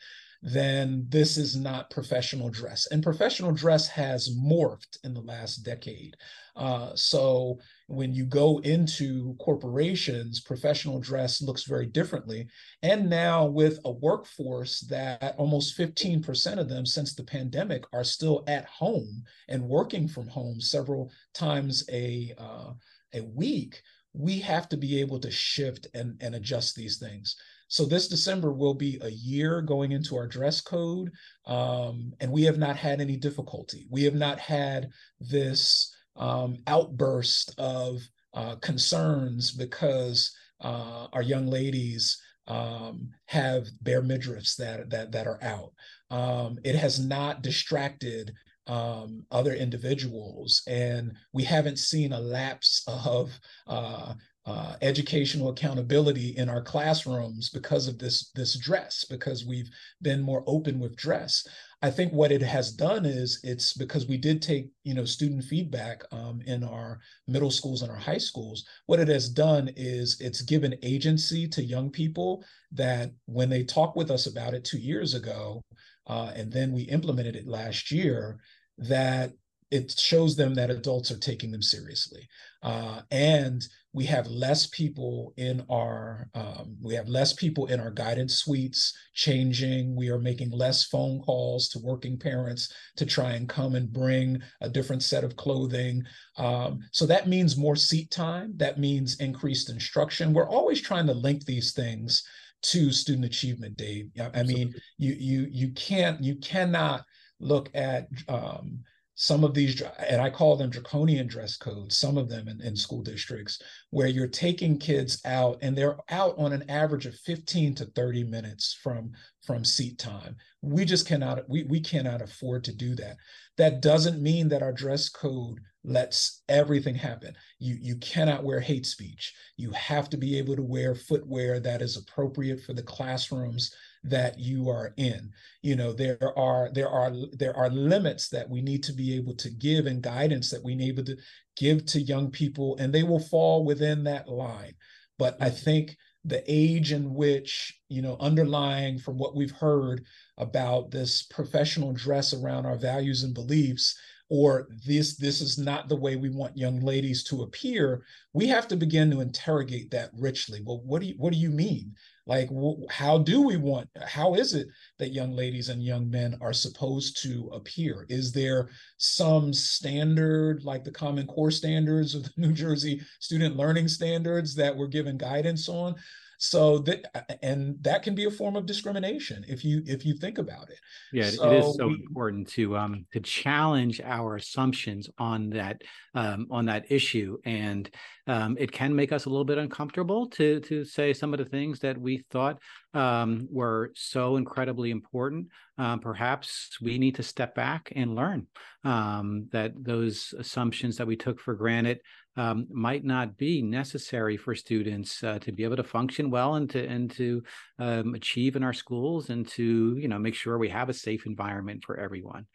then 0.46 1.06
this 1.08 1.38
is 1.38 1.56
not 1.56 1.88
professional 1.88 2.50
dress. 2.50 2.86
And 2.90 3.02
professional 3.02 3.50
dress 3.50 3.88
has 3.88 4.36
morphed 4.36 4.98
in 5.02 5.14
the 5.14 5.22
last 5.22 5.64
decade. 5.64 6.18
Uh, 6.54 6.90
so 6.94 7.58
when 7.86 8.12
you 8.12 8.26
go 8.26 8.58
into 8.58 9.34
corporations, 9.40 10.42
professional 10.42 11.00
dress 11.00 11.40
looks 11.40 11.64
very 11.64 11.86
differently. 11.86 12.46
And 12.82 13.08
now 13.08 13.46
with 13.46 13.78
a 13.86 13.90
workforce 13.90 14.80
that 14.80 15.34
almost 15.38 15.78
15% 15.78 16.58
of 16.58 16.68
them 16.68 16.84
since 16.84 17.14
the 17.14 17.24
pandemic 17.24 17.84
are 17.94 18.04
still 18.04 18.44
at 18.46 18.66
home 18.66 19.24
and 19.48 19.66
working 19.66 20.06
from 20.06 20.28
home 20.28 20.60
several 20.60 21.10
times 21.32 21.88
a, 21.90 22.34
uh, 22.36 22.72
a 23.14 23.22
week, 23.22 23.80
we 24.12 24.40
have 24.40 24.68
to 24.68 24.76
be 24.76 25.00
able 25.00 25.18
to 25.20 25.30
shift 25.30 25.86
and, 25.94 26.18
and 26.20 26.34
adjust 26.34 26.76
these 26.76 26.98
things. 26.98 27.34
So 27.74 27.84
this 27.84 28.06
December 28.06 28.52
will 28.52 28.74
be 28.74 29.00
a 29.02 29.08
year 29.08 29.60
going 29.60 29.90
into 29.90 30.14
our 30.14 30.28
dress 30.28 30.60
code, 30.60 31.10
um, 31.44 32.12
and 32.20 32.30
we 32.30 32.44
have 32.44 32.56
not 32.56 32.76
had 32.76 33.00
any 33.00 33.16
difficulty. 33.16 33.88
We 33.90 34.04
have 34.04 34.14
not 34.14 34.38
had 34.38 34.90
this 35.18 35.92
um, 36.14 36.58
outburst 36.68 37.52
of 37.58 38.00
uh, 38.32 38.54
concerns 38.62 39.50
because 39.50 40.32
uh, 40.60 41.08
our 41.12 41.22
young 41.22 41.48
ladies 41.48 42.16
um, 42.46 43.10
have 43.26 43.66
bare 43.82 44.02
midriffs 44.02 44.54
that 44.54 44.88
that 44.90 45.10
that 45.10 45.26
are 45.26 45.42
out. 45.42 45.72
Um, 46.12 46.60
it 46.62 46.76
has 46.76 47.04
not 47.04 47.42
distracted 47.42 48.32
um, 48.68 49.26
other 49.32 49.52
individuals, 49.52 50.62
and 50.68 51.16
we 51.32 51.42
haven't 51.42 51.80
seen 51.80 52.12
a 52.12 52.20
lapse 52.20 52.84
of 52.86 53.36
uh, 53.66 54.14
uh, 54.46 54.76
educational 54.82 55.48
accountability 55.48 56.36
in 56.36 56.48
our 56.48 56.60
classrooms 56.60 57.48
because 57.48 57.88
of 57.88 57.98
this 57.98 58.30
this 58.34 58.58
dress 58.58 59.04
because 59.08 59.46
we've 59.46 59.70
been 60.02 60.20
more 60.20 60.44
open 60.46 60.78
with 60.78 60.96
dress. 60.96 61.46
I 61.82 61.90
think 61.90 62.12
what 62.12 62.32
it 62.32 62.42
has 62.42 62.72
done 62.72 63.04
is 63.04 63.40
it's 63.42 63.74
because 63.74 64.06
we 64.06 64.16
did 64.16 64.42
take 64.42 64.70
you 64.84 64.94
know 64.94 65.04
student 65.04 65.44
feedback 65.44 66.02
um, 66.12 66.42
in 66.46 66.62
our 66.62 67.00
middle 67.26 67.50
schools 67.50 67.82
and 67.82 67.90
our 67.90 67.96
high 67.96 68.18
schools. 68.18 68.64
What 68.86 69.00
it 69.00 69.08
has 69.08 69.28
done 69.28 69.70
is 69.76 70.20
it's 70.20 70.42
given 70.42 70.78
agency 70.82 71.48
to 71.48 71.64
young 71.64 71.90
people 71.90 72.44
that 72.72 73.12
when 73.26 73.48
they 73.48 73.64
talk 73.64 73.96
with 73.96 74.10
us 74.10 74.26
about 74.26 74.54
it 74.54 74.64
two 74.64 74.78
years 74.78 75.14
ago 75.14 75.62
uh, 76.06 76.32
and 76.34 76.52
then 76.52 76.72
we 76.72 76.82
implemented 76.82 77.36
it 77.36 77.46
last 77.46 77.90
year 77.90 78.38
that 78.76 79.32
it 79.74 79.90
shows 79.98 80.36
them 80.36 80.54
that 80.54 80.70
adults 80.70 81.10
are 81.10 81.18
taking 81.18 81.50
them 81.50 81.60
seriously. 81.60 82.28
Uh, 82.62 83.00
and 83.10 83.66
we 83.92 84.04
have 84.04 84.26
less 84.28 84.68
people 84.68 85.34
in 85.36 85.64
our 85.68 86.28
um, 86.34 86.76
we 86.80 86.94
have 86.94 87.08
less 87.08 87.32
people 87.32 87.66
in 87.66 87.80
our 87.80 87.90
guidance 87.90 88.38
suites 88.38 88.96
changing. 89.14 89.96
We 89.96 90.10
are 90.10 90.18
making 90.18 90.50
less 90.50 90.84
phone 90.84 91.20
calls 91.20 91.68
to 91.70 91.80
working 91.80 92.16
parents 92.16 92.72
to 92.96 93.04
try 93.04 93.32
and 93.32 93.48
come 93.48 93.74
and 93.74 93.92
bring 93.92 94.40
a 94.60 94.68
different 94.68 95.02
set 95.02 95.24
of 95.24 95.34
clothing. 95.34 96.04
Um, 96.38 96.80
so 96.92 97.04
that 97.06 97.28
means 97.28 97.56
more 97.56 97.76
seat 97.76 98.12
time. 98.12 98.52
That 98.56 98.78
means 98.78 99.20
increased 99.20 99.70
instruction. 99.70 100.32
We're 100.32 100.48
always 100.48 100.80
trying 100.80 101.06
to 101.08 101.14
link 101.14 101.44
these 101.44 101.72
things 101.72 102.22
to 102.62 102.92
student 102.92 103.26
achievement 103.26 103.76
dave. 103.76 104.10
I 104.34 104.44
mean 104.44 104.72
you 104.98 105.14
you 105.14 105.48
you 105.50 105.68
can't 105.72 106.22
you 106.22 106.36
cannot 106.36 107.04
look 107.40 107.68
at 107.74 108.08
um, 108.28 108.84
some 109.16 109.44
of 109.44 109.54
these, 109.54 109.80
and 110.08 110.20
I 110.20 110.28
call 110.28 110.56
them 110.56 110.70
draconian 110.70 111.28
dress 111.28 111.56
codes, 111.56 111.96
some 111.96 112.18
of 112.18 112.28
them 112.28 112.48
in, 112.48 112.60
in, 112.60 112.74
school 112.74 113.02
districts, 113.02 113.60
where 113.90 114.08
you're 114.08 114.26
taking 114.26 114.78
kids 114.78 115.20
out 115.24 115.58
and 115.62 115.76
they're 115.76 115.96
out 116.10 116.34
on 116.36 116.52
an 116.52 116.68
average 116.68 117.06
of 117.06 117.14
15 117.14 117.76
to 117.76 117.84
30 117.86 118.24
minutes 118.24 118.76
from, 118.82 119.12
from 119.46 119.64
seat 119.64 119.98
time. 119.98 120.36
We 120.62 120.84
just 120.84 121.06
cannot, 121.06 121.48
we, 121.48 121.62
we 121.62 121.80
cannot 121.80 122.22
afford 122.22 122.64
to 122.64 122.74
do 122.74 122.96
that. 122.96 123.16
That 123.56 123.80
doesn't 123.80 124.20
mean 124.20 124.48
that 124.48 124.62
our 124.62 124.72
dress 124.72 125.08
code 125.08 125.60
lets 125.84 126.42
everything 126.48 126.96
happen. 126.96 127.34
You, 127.60 127.76
you 127.80 127.96
cannot 127.96 128.42
wear 128.42 128.58
hate 128.58 128.86
speech. 128.86 129.32
You 129.56 129.70
have 129.72 130.10
to 130.10 130.16
be 130.16 130.38
able 130.38 130.56
to 130.56 130.62
wear 130.62 130.94
footwear 130.94 131.60
that 131.60 131.82
is 131.82 131.96
appropriate 131.96 132.62
for 132.62 132.72
the 132.72 132.82
classrooms 132.82 133.72
that 134.04 134.38
you 134.38 134.68
are 134.68 134.92
in. 134.96 135.30
You 135.62 135.76
know 135.76 135.92
there 135.92 136.38
are 136.38 136.70
there 136.72 136.88
are 136.88 137.12
there 137.32 137.56
are 137.56 137.70
limits 137.70 138.28
that 138.28 138.48
we 138.48 138.60
need 138.60 138.82
to 138.84 138.92
be 138.92 139.16
able 139.16 139.34
to 139.36 139.50
give 139.50 139.86
and 139.86 140.02
guidance 140.02 140.50
that 140.50 140.62
we 140.62 140.74
need 140.74 140.90
able 140.90 141.04
to 141.04 141.16
give 141.56 141.86
to 141.86 142.00
young 142.00 142.30
people 142.30 142.76
and 142.78 142.92
they 142.92 143.02
will 143.02 143.20
fall 143.20 143.64
within 143.64 144.04
that 144.04 144.28
line. 144.28 144.74
But 145.18 145.36
i 145.40 145.46
mm-hmm. 145.46 145.56
think 145.56 145.96
the 146.26 146.42
age 146.46 146.92
in 146.92 147.14
which 147.14 147.78
you 147.88 148.02
know 148.02 148.16
underlying 148.20 148.98
from 148.98 149.18
what 149.18 149.36
we've 149.36 149.50
heard 149.50 150.04
about 150.38 150.90
this 150.90 151.22
professional 151.24 151.92
dress 151.92 152.32
around 152.32 152.66
our 152.66 152.76
values 152.76 153.24
and 153.24 153.34
beliefs 153.34 153.96
or 154.30 154.68
this 154.86 155.16
this 155.16 155.40
is 155.40 155.58
not 155.58 155.88
the 155.88 155.96
way 155.96 156.16
we 156.16 156.30
want 156.30 156.56
young 156.56 156.80
ladies 156.80 157.22
to 157.22 157.42
appear 157.42 158.02
we 158.32 158.46
have 158.46 158.66
to 158.66 158.76
begin 158.76 159.10
to 159.10 159.20
interrogate 159.20 159.90
that 159.90 160.10
richly. 160.14 160.60
Well 160.64 160.80
what 160.84 161.00
do 161.00 161.08
you 161.08 161.14
what 161.18 161.32
do 161.32 161.38
you 161.38 161.50
mean 161.50 161.94
like 162.26 162.48
how 162.90 163.18
do 163.18 163.42
we 163.42 163.56
want 163.56 163.88
how 164.06 164.34
is 164.34 164.54
it 164.54 164.66
that 164.98 165.12
young 165.12 165.32
ladies 165.32 165.68
and 165.68 165.82
young 165.82 166.08
men 166.08 166.36
are 166.40 166.52
supposed 166.52 167.22
to 167.22 167.50
appear? 167.52 168.06
Is 168.08 168.32
there 168.32 168.70
some 168.96 169.52
standard 169.52 170.64
like 170.64 170.84
the 170.84 170.90
common 170.90 171.26
core 171.26 171.50
standards 171.50 172.14
of 172.14 172.24
the 172.24 172.30
new 172.36 172.52
jersey 172.52 173.00
student 173.20 173.56
learning 173.56 173.88
standards 173.88 174.54
that 174.54 174.74
we're 174.74 174.86
given 174.86 175.18
guidance 175.18 175.68
on 175.68 175.94
so 176.38 176.78
that 176.78 177.38
and 177.42 177.76
that 177.82 178.02
can 178.02 178.14
be 178.14 178.24
a 178.24 178.30
form 178.30 178.56
of 178.56 178.66
discrimination 178.66 179.44
if 179.48 179.64
you 179.64 179.82
if 179.86 180.04
you 180.04 180.14
think 180.14 180.38
about 180.38 180.70
it. 180.70 180.78
Yeah 181.12 181.30
so 181.30 181.44
it 181.44 181.52
is 181.52 181.76
so 181.76 181.86
we, 181.88 181.94
important 181.94 182.48
to 182.48 182.76
um 182.76 183.06
to 183.12 183.20
challenge 183.20 184.00
our 184.02 184.36
assumptions 184.36 185.08
on 185.18 185.50
that 185.50 185.82
um 186.14 186.46
on 186.50 186.66
that 186.66 186.90
issue. 186.90 187.38
And 187.44 187.88
um 188.26 188.56
it 188.58 188.72
can 188.72 188.94
make 188.94 189.12
us 189.12 189.26
a 189.26 189.30
little 189.30 189.44
bit 189.44 189.58
uncomfortable 189.58 190.28
to 190.30 190.60
to 190.60 190.84
say 190.84 191.12
some 191.12 191.32
of 191.32 191.38
the 191.38 191.44
things 191.44 191.80
that 191.80 191.98
we 191.98 192.24
thought 192.30 192.58
um 192.94 193.46
were 193.50 193.90
so 193.94 194.36
incredibly 194.36 194.90
important. 194.90 195.48
Um, 195.76 195.98
perhaps 195.98 196.78
we 196.80 196.98
need 196.98 197.16
to 197.16 197.24
step 197.24 197.56
back 197.56 197.92
and 197.96 198.14
learn 198.14 198.46
um, 198.84 199.48
that 199.50 199.72
those 199.76 200.32
assumptions 200.38 200.96
that 200.98 201.06
we 201.06 201.16
took 201.16 201.40
for 201.40 201.54
granted 201.54 202.00
um, 202.36 202.66
might 202.70 203.04
not 203.04 203.36
be 203.36 203.62
necessary 203.62 204.36
for 204.36 204.54
students 204.54 205.22
uh, 205.22 205.38
to 205.40 205.52
be 205.52 205.64
able 205.64 205.76
to 205.76 205.84
function 205.84 206.30
well 206.30 206.54
and 206.56 206.68
to 206.70 206.84
and 206.86 207.10
to 207.12 207.42
um, 207.78 208.14
achieve 208.14 208.56
in 208.56 208.64
our 208.64 208.72
schools 208.72 209.30
and 209.30 209.46
to 209.48 209.96
you 209.98 210.08
know 210.08 210.18
make 210.18 210.34
sure 210.34 210.58
we 210.58 210.68
have 210.68 210.88
a 210.88 210.94
safe 210.94 211.26
environment 211.26 211.84
for 211.84 211.98
everyone. 211.98 212.46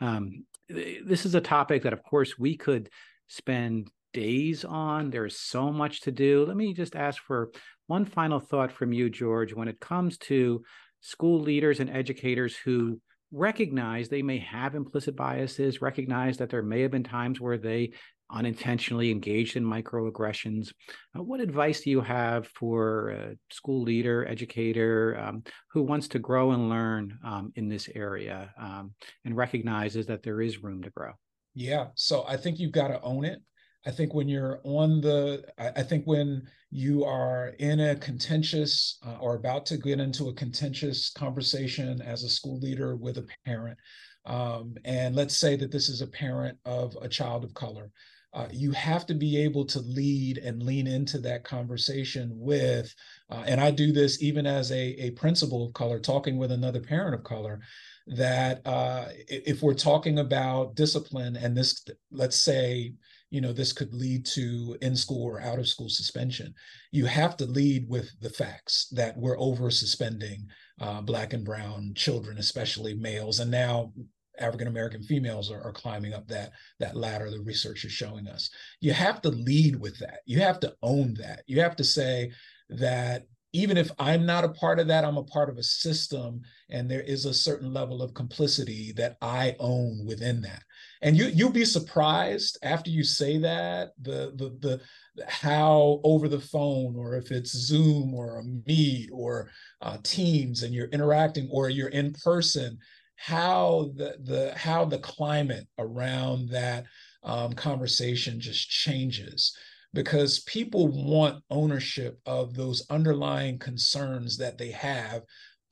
Um, 0.00 0.44
this 0.68 1.24
is 1.24 1.34
a 1.34 1.40
topic 1.40 1.82
that, 1.82 1.92
of 1.92 2.02
course, 2.02 2.38
we 2.38 2.56
could 2.56 2.90
spend 3.28 3.88
days 4.12 4.64
on. 4.64 5.10
There's 5.10 5.38
so 5.38 5.72
much 5.72 6.00
to 6.02 6.12
do. 6.12 6.44
Let 6.44 6.56
me 6.56 6.74
just 6.74 6.96
ask 6.96 7.22
for 7.22 7.50
one 7.86 8.04
final 8.04 8.40
thought 8.40 8.72
from 8.72 8.92
you, 8.92 9.08
George, 9.10 9.54
when 9.54 9.68
it 9.68 9.80
comes 9.80 10.18
to 10.18 10.62
school 11.00 11.40
leaders 11.40 11.80
and 11.80 11.90
educators 11.90 12.56
who 12.56 13.00
recognize 13.32 14.08
they 14.08 14.22
may 14.22 14.38
have 14.38 14.74
implicit 14.74 15.16
biases, 15.16 15.80
recognize 15.80 16.36
that 16.36 16.50
there 16.50 16.62
may 16.62 16.82
have 16.82 16.90
been 16.90 17.04
times 17.04 17.40
where 17.40 17.58
they 17.58 17.92
unintentionally 18.32 19.10
engaged 19.10 19.56
in 19.56 19.64
microaggressions. 19.64 20.72
Uh, 21.16 21.22
what 21.22 21.40
advice 21.40 21.82
do 21.82 21.90
you 21.90 22.00
have 22.00 22.48
for 22.48 23.10
a 23.10 23.36
school 23.50 23.82
leader, 23.82 24.26
educator 24.26 25.18
um, 25.18 25.42
who 25.70 25.82
wants 25.82 26.08
to 26.08 26.18
grow 26.18 26.52
and 26.52 26.68
learn 26.68 27.18
um, 27.24 27.52
in 27.56 27.68
this 27.68 27.88
area 27.94 28.52
um, 28.58 28.92
and 29.24 29.36
recognizes 29.36 30.06
that 30.06 30.22
there 30.22 30.40
is 30.40 30.62
room 30.62 30.82
to 30.82 30.90
grow? 30.90 31.12
Yeah. 31.54 31.88
So 31.94 32.24
I 32.26 32.36
think 32.36 32.58
you've 32.58 32.72
got 32.72 32.88
to 32.88 33.00
own 33.02 33.24
it. 33.24 33.40
I 33.84 33.90
think 33.90 34.14
when 34.14 34.28
you're 34.28 34.60
on 34.62 35.00
the, 35.00 35.44
I, 35.58 35.82
think 35.82 36.04
when 36.06 36.42
you 36.70 37.04
are 37.04 37.48
in 37.58 37.80
a 37.80 37.96
contentious 37.96 38.98
uh, 39.04 39.16
or 39.20 39.34
about 39.34 39.66
to 39.66 39.76
get 39.76 39.98
into 39.98 40.28
a 40.28 40.34
contentious 40.34 41.10
conversation 41.10 42.00
as 42.00 42.22
a 42.22 42.28
school 42.28 42.60
leader 42.60 42.94
with 42.94 43.18
a 43.18 43.26
parent, 43.44 43.76
um, 44.24 44.76
and 44.84 45.16
let's 45.16 45.36
say 45.36 45.56
that 45.56 45.72
this 45.72 45.88
is 45.88 46.00
a 46.00 46.06
parent 46.06 46.56
of 46.64 46.96
a 47.02 47.08
child 47.08 47.42
of 47.42 47.54
color, 47.54 47.90
uh, 48.34 48.48
you 48.50 48.72
have 48.72 49.04
to 49.06 49.14
be 49.14 49.36
able 49.42 49.64
to 49.66 49.80
lead 49.80 50.38
and 50.38 50.62
lean 50.62 50.86
into 50.86 51.18
that 51.18 51.44
conversation 51.44 52.30
with, 52.34 52.94
uh, 53.30 53.42
and 53.46 53.60
I 53.60 53.70
do 53.70 53.92
this 53.92 54.22
even 54.22 54.46
as 54.46 54.72
a, 54.72 54.82
a 55.02 55.10
principal 55.10 55.66
of 55.66 55.74
color, 55.74 55.98
talking 55.98 56.38
with 56.38 56.50
another 56.50 56.80
parent 56.80 57.14
of 57.14 57.24
color, 57.24 57.60
that 58.06 58.66
uh, 58.66 59.06
if 59.28 59.62
we're 59.62 59.74
talking 59.74 60.18
about 60.18 60.74
discipline 60.74 61.36
and 61.36 61.56
this, 61.56 61.84
let's 62.10 62.36
say, 62.36 62.94
you 63.30 63.40
know, 63.40 63.52
this 63.52 63.72
could 63.72 63.94
lead 63.94 64.26
to 64.26 64.76
in 64.82 64.94
school 64.96 65.24
or 65.24 65.40
out 65.40 65.58
of 65.58 65.68
school 65.68 65.88
suspension, 65.88 66.54
you 66.90 67.06
have 67.06 67.36
to 67.36 67.46
lead 67.46 67.88
with 67.88 68.10
the 68.20 68.30
facts 68.30 68.88
that 68.92 69.16
we're 69.16 69.38
over 69.38 69.70
suspending 69.70 70.46
uh, 70.80 71.00
Black 71.00 71.32
and 71.32 71.44
Brown 71.44 71.92
children, 71.94 72.38
especially 72.38 72.94
males. 72.94 73.40
And 73.40 73.50
now 73.50 73.92
African 74.38 74.68
American 74.68 75.02
females 75.02 75.50
are, 75.50 75.62
are, 75.62 75.72
climbing 75.72 76.14
up 76.14 76.26
that 76.28 76.52
that 76.80 76.96
ladder. 76.96 77.30
The 77.30 77.40
research 77.40 77.84
is 77.84 77.92
showing 77.92 78.28
us. 78.28 78.50
You 78.80 78.92
have 78.92 79.20
to 79.22 79.28
lead 79.28 79.76
with 79.76 79.98
that. 79.98 80.20
You 80.26 80.40
have 80.40 80.60
to 80.60 80.74
own 80.82 81.14
that. 81.14 81.42
You 81.46 81.60
have 81.60 81.76
to 81.76 81.84
say 81.84 82.32
that 82.70 83.24
even 83.54 83.76
if 83.76 83.90
I'm 83.98 84.24
not 84.24 84.44
a 84.44 84.48
part 84.48 84.78
of 84.78 84.86
that, 84.88 85.04
I'm 85.04 85.18
a 85.18 85.24
part 85.24 85.50
of 85.50 85.58
a 85.58 85.62
system, 85.62 86.40
and 86.70 86.90
there 86.90 87.02
is 87.02 87.26
a 87.26 87.34
certain 87.34 87.72
level 87.72 88.02
of 88.02 88.14
complicity 88.14 88.92
that 88.96 89.18
I 89.20 89.56
own 89.58 90.06
within 90.06 90.40
that. 90.42 90.62
And 91.02 91.16
you 91.16 91.26
you'll 91.26 91.50
be 91.50 91.64
surprised 91.64 92.58
after 92.62 92.90
you 92.90 93.04
say 93.04 93.38
that 93.38 93.90
the 94.00 94.32
the 94.36 94.56
the 94.60 94.80
how 95.28 96.00
over 96.04 96.28
the 96.28 96.40
phone 96.40 96.96
or 96.96 97.16
if 97.16 97.30
it's 97.30 97.50
Zoom 97.50 98.14
or 98.14 98.38
a 98.38 98.44
Meet 98.66 99.10
or 99.12 99.50
uh, 99.82 99.98
Teams 100.02 100.62
and 100.62 100.72
you're 100.72 100.86
interacting 100.86 101.48
or 101.50 101.68
you're 101.68 101.88
in 101.88 102.14
person 102.14 102.78
how 103.24 103.92
the 103.94 104.16
the 104.24 104.52
how 104.56 104.84
the 104.84 104.98
climate 104.98 105.68
around 105.78 106.48
that 106.48 106.84
um, 107.22 107.52
conversation 107.52 108.40
just 108.40 108.68
changes. 108.68 109.56
Because 109.94 110.40
people 110.40 110.88
want 110.88 111.44
ownership 111.50 112.18
of 112.26 112.54
those 112.54 112.84
underlying 112.90 113.58
concerns 113.60 114.38
that 114.38 114.58
they 114.58 114.70
have 114.70 115.22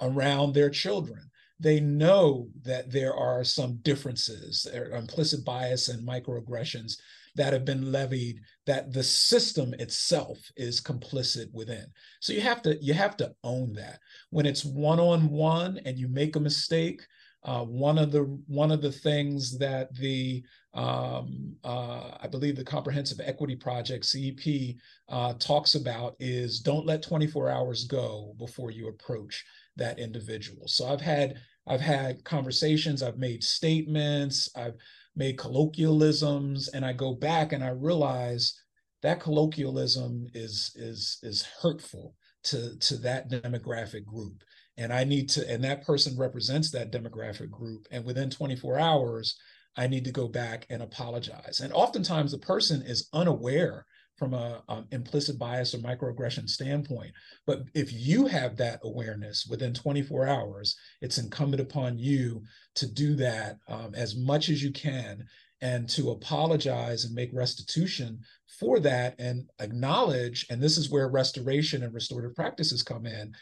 around 0.00 0.52
their 0.52 0.70
children. 0.70 1.28
They 1.58 1.80
know 1.80 2.48
that 2.62 2.92
there 2.92 3.14
are 3.14 3.42
some 3.42 3.78
differences, 3.82 4.66
implicit 4.92 5.44
bias 5.44 5.88
and 5.88 6.06
microaggressions 6.06 6.92
that 7.34 7.52
have 7.52 7.64
been 7.64 7.90
levied 7.90 8.40
that 8.66 8.92
the 8.92 9.02
system 9.02 9.74
itself 9.74 10.38
is 10.56 10.80
complicit 10.80 11.46
within. 11.52 11.86
So 12.20 12.32
you 12.32 12.42
have 12.42 12.62
to 12.62 12.76
you 12.80 12.94
have 12.94 13.16
to 13.16 13.32
own 13.42 13.72
that. 13.74 13.98
When 14.30 14.46
it's 14.46 14.64
one 14.64 15.00
on 15.00 15.30
one 15.30 15.80
and 15.84 15.98
you 15.98 16.06
make 16.06 16.36
a 16.36 16.40
mistake 16.40 17.02
uh, 17.42 17.64
one 17.64 17.96
of 17.98 18.12
the 18.12 18.24
one 18.46 18.70
of 18.70 18.82
the 18.82 18.92
things 18.92 19.58
that 19.58 19.94
the 19.96 20.42
um, 20.74 21.56
uh, 21.64 22.10
I 22.20 22.28
believe 22.30 22.54
the 22.54 22.64
Comprehensive 22.64 23.20
Equity 23.24 23.56
Project 23.56 24.04
(CEP) 24.04 24.76
uh, 25.08 25.32
talks 25.38 25.74
about 25.74 26.16
is 26.20 26.60
don't 26.60 26.86
let 26.86 27.02
24 27.02 27.48
hours 27.48 27.84
go 27.84 28.34
before 28.38 28.70
you 28.70 28.88
approach 28.88 29.44
that 29.76 29.98
individual. 29.98 30.68
So 30.68 30.86
I've 30.86 31.00
had 31.00 31.36
I've 31.66 31.80
had 31.80 32.24
conversations, 32.24 33.02
I've 33.02 33.18
made 33.18 33.42
statements, 33.42 34.50
I've 34.54 34.76
made 35.16 35.38
colloquialisms, 35.38 36.68
and 36.68 36.84
I 36.84 36.92
go 36.92 37.14
back 37.14 37.52
and 37.52 37.64
I 37.64 37.70
realize 37.70 38.54
that 39.02 39.20
colloquialism 39.20 40.26
is 40.34 40.72
is 40.76 41.18
is 41.22 41.46
hurtful 41.62 42.14
to 42.44 42.76
to 42.78 42.96
that 42.98 43.30
demographic 43.30 44.04
group 44.04 44.42
and 44.80 44.94
I 44.94 45.04
need 45.04 45.28
to, 45.30 45.48
and 45.48 45.62
that 45.62 45.84
person 45.84 46.16
represents 46.16 46.70
that 46.70 46.90
demographic 46.90 47.50
group. 47.50 47.86
And 47.90 48.02
within 48.02 48.30
24 48.30 48.78
hours, 48.78 49.38
I 49.76 49.86
need 49.86 50.06
to 50.06 50.10
go 50.10 50.26
back 50.26 50.66
and 50.70 50.82
apologize. 50.82 51.60
And 51.60 51.70
oftentimes 51.74 52.32
the 52.32 52.38
person 52.38 52.80
is 52.82 53.08
unaware 53.12 53.84
from 54.16 54.32
a 54.32 54.62
um, 54.68 54.86
implicit 54.90 55.38
bias 55.38 55.74
or 55.74 55.78
microaggression 55.78 56.48
standpoint. 56.48 57.12
But 57.46 57.64
if 57.74 57.92
you 57.92 58.26
have 58.26 58.56
that 58.56 58.80
awareness 58.82 59.46
within 59.46 59.74
24 59.74 60.26
hours, 60.26 60.76
it's 61.02 61.18
incumbent 61.18 61.60
upon 61.60 61.98
you 61.98 62.42
to 62.76 62.90
do 62.90 63.14
that 63.16 63.58
um, 63.68 63.94
as 63.94 64.16
much 64.16 64.48
as 64.48 64.62
you 64.62 64.72
can 64.72 65.26
and 65.60 65.90
to 65.90 66.10
apologize 66.10 67.04
and 67.04 67.14
make 67.14 67.30
restitution 67.34 68.18
for 68.58 68.80
that 68.80 69.14
and 69.18 69.48
acknowledge. 69.60 70.46
And 70.48 70.60
this 70.60 70.78
is 70.78 70.90
where 70.90 71.08
restoration 71.08 71.82
and 71.82 71.92
restorative 71.92 72.34
practices 72.34 72.82
come 72.82 73.04
in 73.04 73.34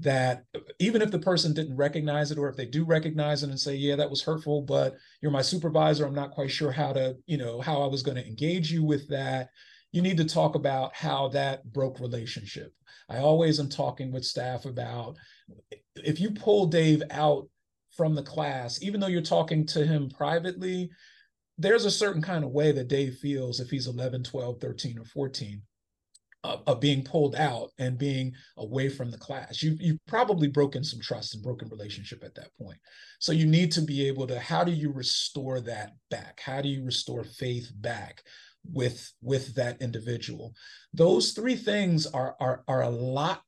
that 0.00 0.44
even 0.80 1.00
if 1.02 1.10
the 1.10 1.18
person 1.18 1.54
didn't 1.54 1.76
recognize 1.76 2.30
it 2.30 2.38
or 2.38 2.48
if 2.48 2.56
they 2.56 2.66
do 2.66 2.84
recognize 2.84 3.42
it 3.42 3.50
and 3.50 3.60
say 3.60 3.76
yeah 3.76 3.94
that 3.94 4.10
was 4.10 4.22
hurtful 4.22 4.60
but 4.60 4.96
you're 5.22 5.30
my 5.30 5.40
supervisor 5.40 6.04
i'm 6.04 6.14
not 6.14 6.32
quite 6.32 6.50
sure 6.50 6.72
how 6.72 6.92
to 6.92 7.16
you 7.26 7.36
know 7.36 7.60
how 7.60 7.80
i 7.80 7.86
was 7.86 8.02
going 8.02 8.16
to 8.16 8.26
engage 8.26 8.72
you 8.72 8.82
with 8.82 9.08
that 9.08 9.50
you 9.94 10.02
need 10.02 10.16
to 10.16 10.24
talk 10.24 10.56
about 10.56 10.92
how 10.92 11.28
that 11.28 11.72
broke 11.72 12.00
relationship. 12.00 12.74
I 13.08 13.18
always 13.18 13.60
am 13.60 13.68
talking 13.68 14.10
with 14.10 14.24
staff 14.24 14.64
about 14.64 15.16
if 15.94 16.18
you 16.18 16.32
pull 16.32 16.66
dave 16.66 17.00
out 17.12 17.48
from 17.96 18.16
the 18.16 18.22
class 18.22 18.82
even 18.82 18.98
though 18.98 19.06
you're 19.06 19.22
talking 19.22 19.64
to 19.66 19.86
him 19.86 20.08
privately 20.08 20.90
there's 21.58 21.84
a 21.84 21.90
certain 21.92 22.22
kind 22.22 22.42
of 22.42 22.50
way 22.50 22.72
that 22.72 22.88
dave 22.88 23.14
feels 23.18 23.60
if 23.60 23.70
he's 23.70 23.86
11 23.86 24.24
12 24.24 24.60
13 24.60 24.98
or 24.98 25.04
14 25.04 25.62
of, 26.44 26.62
of, 26.66 26.80
being 26.80 27.02
pulled 27.02 27.34
out 27.34 27.70
and 27.78 27.98
being 27.98 28.32
away 28.58 28.88
from 28.88 29.10
the 29.10 29.18
class. 29.18 29.62
You, 29.62 29.76
you've 29.80 30.06
probably 30.06 30.46
broken 30.46 30.84
some 30.84 31.00
trust 31.00 31.34
and 31.34 31.42
broken 31.42 31.68
relationship 31.68 32.22
at 32.22 32.34
that 32.36 32.50
point. 32.60 32.78
So 33.18 33.32
you 33.32 33.46
need 33.46 33.72
to 33.72 33.80
be 33.80 34.06
able 34.06 34.26
to, 34.28 34.38
how 34.38 34.62
do 34.62 34.70
you 34.70 34.92
restore 34.92 35.60
that 35.62 35.92
back? 36.10 36.40
How 36.44 36.60
do 36.60 36.68
you 36.68 36.84
restore 36.84 37.24
faith 37.24 37.72
back? 37.74 38.22
with 38.72 39.12
with 39.20 39.54
that 39.54 39.76
individual 39.82 40.54
those 40.94 41.32
three 41.32 41.54
things 41.54 42.06
are 42.06 42.34
are 42.40 42.64
are 42.66 42.84
a 42.84 42.88
lot 42.88 43.42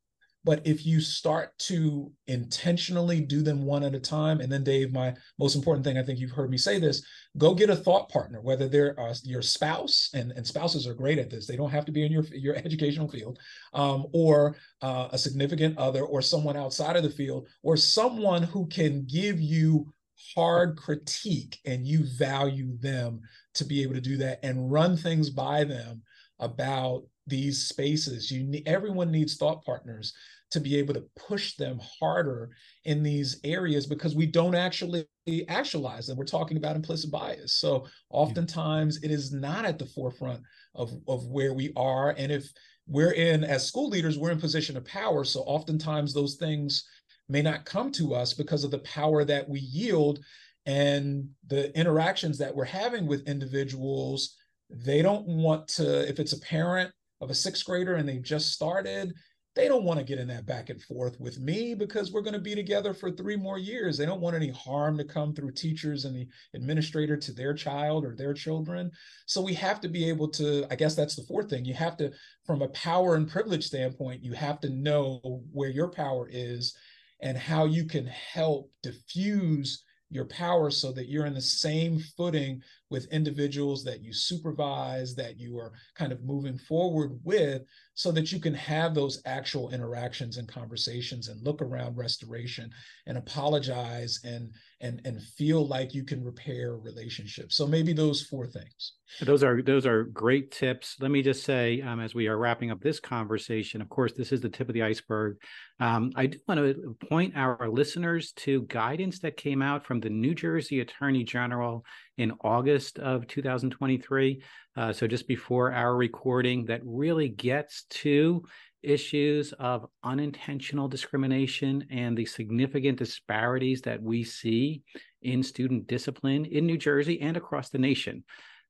but 0.47 0.65
if 0.65 0.87
you 0.87 1.01
start 1.01 1.59
to 1.59 2.13
intentionally 2.29 3.21
do 3.21 3.43
them 3.43 3.65
one 3.65 3.83
at 3.83 3.97
a 3.97 4.01
time, 4.01 4.41
and 4.41 4.51
then 4.51 4.63
Dave, 4.63 4.93
my 4.93 5.13
most 5.41 5.57
important 5.57 5.85
thing, 5.85 5.99
I 5.99 6.05
think 6.05 6.21
you've 6.21 6.31
heard 6.31 6.51
me 6.51 6.57
say 6.57 6.79
this, 6.79 7.05
go 7.37 7.53
get 7.53 7.69
a 7.69 7.75
thought 7.75 8.09
partner, 8.09 8.41
whether 8.41 8.69
they're 8.69 8.99
uh, 8.99 9.13
your 9.25 9.43
spouse, 9.43 10.09
and, 10.15 10.31
and 10.31 10.47
spouses 10.47 10.87
are 10.87 10.95
great 10.95 11.19
at 11.19 11.31
this. 11.31 11.49
They 11.49 11.57
don't 11.57 11.73
have 11.73 11.85
to 11.87 11.93
be 11.93 12.07
in 12.07 12.13
your, 12.13 12.23
your 12.31 12.55
educational 12.65 13.09
field, 13.09 13.41
um, 13.75 14.07
or 14.13 14.55
uh, 14.83 15.09
a 15.11 15.19
significant 15.19 15.77
other, 15.79 16.05
or 16.05 16.23
someone 16.23 16.57
outside 16.57 16.95
of 16.95 17.03
the 17.03 17.11
field, 17.11 17.49
or 17.65 17.77
someone 17.77 18.45
who 18.45 18.69
can 18.69 19.05
give 19.05 19.41
you 19.41 19.93
hard 20.37 20.77
critique 20.77 21.59
and 21.65 21.89
you 21.89 22.05
value 22.05 22.79
them 22.79 23.21
to 23.55 23.65
be 23.65 23.83
able 23.83 23.95
to 23.95 24.01
do 24.01 24.17
that 24.17 24.39
and 24.45 24.71
run 24.71 24.97
things 24.97 25.29
by 25.29 25.65
them 25.65 26.03
about 26.39 27.03
these 27.27 27.67
spaces 27.67 28.31
you 28.31 28.45
need 28.45 28.63
everyone 28.67 29.11
needs 29.11 29.37
thought 29.37 29.65
partners 29.65 30.15
to 30.57 30.61
be 30.61 30.77
able 30.77 30.95
to 30.95 31.05
push 31.29 31.55
them 31.57 31.79
harder 32.01 32.49
in 32.85 33.03
these 33.03 33.39
areas 33.45 33.87
because 33.87 34.17
we 34.17 34.27
don't 34.27 34.55
actually 34.55 35.07
actualize 35.49 36.07
them. 36.07 36.17
We're 36.17 36.25
talking 36.25 36.57
about 36.57 36.77
implicit 36.77 37.11
bias. 37.11 37.53
So 37.53 37.87
oftentimes 38.11 39.03
it 39.03 39.11
is 39.11 39.33
not 39.33 39.67
at 39.67 39.79
the 39.79 39.85
forefront 39.87 40.41
of, 40.75 40.93
of 41.07 41.27
where 41.27 41.53
we 41.53 41.73
are. 41.77 42.15
And 42.17 42.33
if 42.33 42.51
we're 42.87 43.13
in, 43.13 43.45
as 43.45 43.67
school 43.67 43.89
leaders, 43.89 44.19
we're 44.19 44.31
in 44.31 44.41
position 44.41 44.79
of 44.79 44.85
power. 44.87 45.25
So 45.25 45.41
oftentimes 45.41 46.15
those 46.15 46.37
things 46.37 46.85
may 47.29 47.43
not 47.43 47.67
come 47.67 47.93
to 47.93 48.15
us 48.15 48.33
because 48.33 48.65
of 48.65 48.71
the 48.71 48.79
power 48.79 49.25
that 49.25 49.47
we 49.47 49.61
yield 49.61 50.21
and 50.65 51.29
the 51.49 51.77
interactions 51.79 52.39
that 52.39 52.55
we're 52.55 52.65
having 52.65 53.07
with 53.07 53.29
individuals. 53.29 54.37
They 54.71 55.03
don't 55.03 55.27
want 55.27 55.69
to, 55.69 56.09
if 56.09 56.19
it's 56.19 56.33
a 56.33 56.41
parent 56.41 56.91
of 57.21 57.31
a 57.31 57.35
sixth 57.35 57.65
grader 57.67 57.97
and 57.97 58.09
they've 58.09 58.23
just 58.23 58.53
started, 58.53 59.13
they 59.57 59.69
don't 59.69 59.85
want 59.85 59.99
to 59.99 60.05
get 60.05 60.19
in 60.19 60.29
that 60.29 60.45
back 60.45 60.69
and 60.69 60.81
forth 60.83 61.19
with 61.19 61.41
me 61.41 61.75
because 61.75 62.13
we're 62.13 62.21
going 62.21 62.35
to 62.35 62.39
be 62.39 62.55
together 62.55 62.93
for 62.93 63.11
three 63.11 63.37
more 63.37 63.59
years. 63.59 63.97
They 63.97 64.05
don't 64.05 64.21
want 64.21 64.37
any 64.37 64.51
harm 64.51 64.99
to 64.99 65.05
come 65.05 65.35
through 65.35 65.53
teachers 65.53 66.05
and 66.05 66.15
the 66.15 66.29
administrator 66.55 67.17
to 67.17 67.33
their 67.33 67.55
child 67.55 68.05
or 68.05 68.15
their 68.15 68.35
children. 68.35 68.93
So 69.25 69.41
we 69.41 69.55
have 69.55 69.81
to 69.81 69.89
be 69.89 70.09
able 70.11 70.29
to, 70.33 70.67
I 70.71 70.77
guess 70.77 70.95
that's 70.95 71.17
the 71.17 71.25
fourth 71.25 71.49
thing. 71.49 71.65
You 71.65 71.73
have 71.73 71.97
to, 71.97 72.13
from 72.45 72.61
a 72.61 72.69
power 72.69 73.17
and 73.17 73.29
privilege 73.29 73.67
standpoint, 73.67 74.23
you 74.23 74.35
have 74.35 74.61
to 74.61 74.69
know 74.69 75.43
where 75.53 75.71
your 75.71 75.89
power 75.89 76.29
is 76.31 76.77
and 77.21 77.39
how 77.39 77.65
you 77.65 77.87
can 77.87 78.07
help 78.07 78.71
diffuse 78.83 79.83
your 80.11 80.27
power 80.27 80.71
so 80.71 80.93
that 80.93 81.09
you're 81.09 81.27
in 81.27 81.35
the 81.35 81.41
same 81.41 81.99
footing 82.17 82.63
with 82.91 83.13
individuals 83.13 83.83
that 83.85 84.01
you 84.01 84.13
supervise, 84.13 85.15
that 85.15 85.39
you 85.39 85.59
are 85.59 85.73
kind 85.95 86.13
of 86.13 86.23
moving 86.25 86.57
forward 86.57 87.19
with, 87.25 87.63
so 87.95 88.13
that 88.13 88.31
you 88.31 88.39
can 88.39 88.55
have 88.55 88.95
those 88.95 89.21
actual 89.27 89.71
interactions 89.71 90.37
and 90.37 90.49
conversations 90.49 91.29
and 91.29 91.43
look 91.43 91.63
around 91.63 91.97
restoration 91.97 92.71
and 93.07 93.19
apologize 93.19 94.21
and 94.25 94.51
and 94.81 95.01
and 95.05 95.23
feel 95.23 95.67
like 95.67 95.95
you 95.95 96.05
can 96.05 96.23
repair 96.25 96.77
relationships. 96.77 97.57
So 97.57 97.67
maybe 97.67 97.93
those 97.93 98.23
four 98.23 98.47
things. 98.47 98.93
Those 99.21 99.43
are 99.43 99.63
those 99.63 99.87
are 99.87 100.05
great 100.05 100.51
tips. 100.51 100.97
Let 101.01 101.11
me 101.11 101.23
just 101.23 101.45
say 101.45 101.81
um, 101.81 102.01
as 102.01 102.15
we 102.15 102.27
are 102.27 102.37
wrapping 102.37 102.71
up 102.71 102.81
this 102.81 103.01
conversation 103.01 103.81
of 103.81 103.89
course 103.89 104.13
this 104.13 104.33
is 104.33 104.41
the 104.41 104.49
tip 104.49 104.69
of 104.69 104.75
the 104.75 104.83
iceberg. 104.83 105.37
Um, 105.79 106.11
i 106.17 106.27
do 106.27 106.39
want 106.49 106.59
to 106.59 106.97
point 107.09 107.37
our 107.37 107.69
listeners 107.69 108.33
to 108.33 108.63
guidance 108.63 109.19
that 109.21 109.37
came 109.37 109.61
out 109.61 109.85
from 109.85 110.01
the 110.01 110.09
new 110.09 110.35
jersey 110.35 110.81
attorney 110.81 111.23
general 111.23 111.85
in 112.17 112.33
august 112.41 112.99
of 112.99 113.27
2023 113.27 114.43
uh, 114.77 114.93
so 114.93 115.07
just 115.07 115.27
before 115.27 115.73
our 115.73 115.97
recording 115.97 116.65
that 116.67 116.81
really 116.85 117.29
gets 117.29 117.85
to 117.91 118.45
issues 118.83 119.53
of 119.55 119.87
unintentional 120.05 120.89
discrimination 120.89 121.85
and 121.91 122.17
the 122.17 122.25
significant 122.25 122.99
disparities 122.99 123.83
that 123.83 124.01
we 124.01 124.23
see 124.23 124.83
in 125.23 125.43
student 125.43 125.87
discipline 125.87 126.45
in 126.45 126.67
New 126.67 126.79
Jersey 126.79 127.21
and 127.21 127.37
across 127.37 127.71
the 127.71 127.79
nation. 127.79 128.23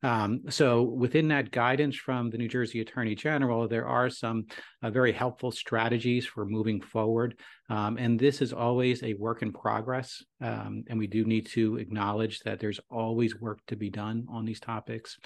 Um, 0.03 0.43
so, 0.51 0.83
within 0.83 1.29
that 1.29 1.51
guidance 1.51 1.97
from 1.97 2.29
the 2.31 2.37
New 2.37 2.49
Jersey 2.49 2.81
Attorney 2.81 3.15
General, 3.15 3.67
there 3.67 3.87
are 3.87 4.11
some 4.11 4.45
uh, 4.83 4.91
very 4.91 5.11
helpful 5.11 5.51
strategies 5.51 6.27
for 6.27 6.45
moving 6.45 6.81
forward. 6.83 7.39
Um, 7.71 7.97
and 7.97 8.19
this 8.21 8.43
is 8.43 8.53
always 8.53 9.03
a 9.03 9.15
work 9.15 9.43
in 9.43 9.53
progress. 9.53 10.23
Um, 10.41 10.85
and 10.89 10.99
we 10.99 11.07
do 11.07 11.25
need 11.25 11.47
to 11.47 11.77
acknowledge 11.77 12.41
that 12.41 12.61
there's 12.61 12.81
always 12.91 13.41
work 13.41 13.59
to 13.69 13.77
be 13.77 13.89
done 13.89 14.27
on 14.31 14.45
these 14.45 14.61
topics. 14.61 15.19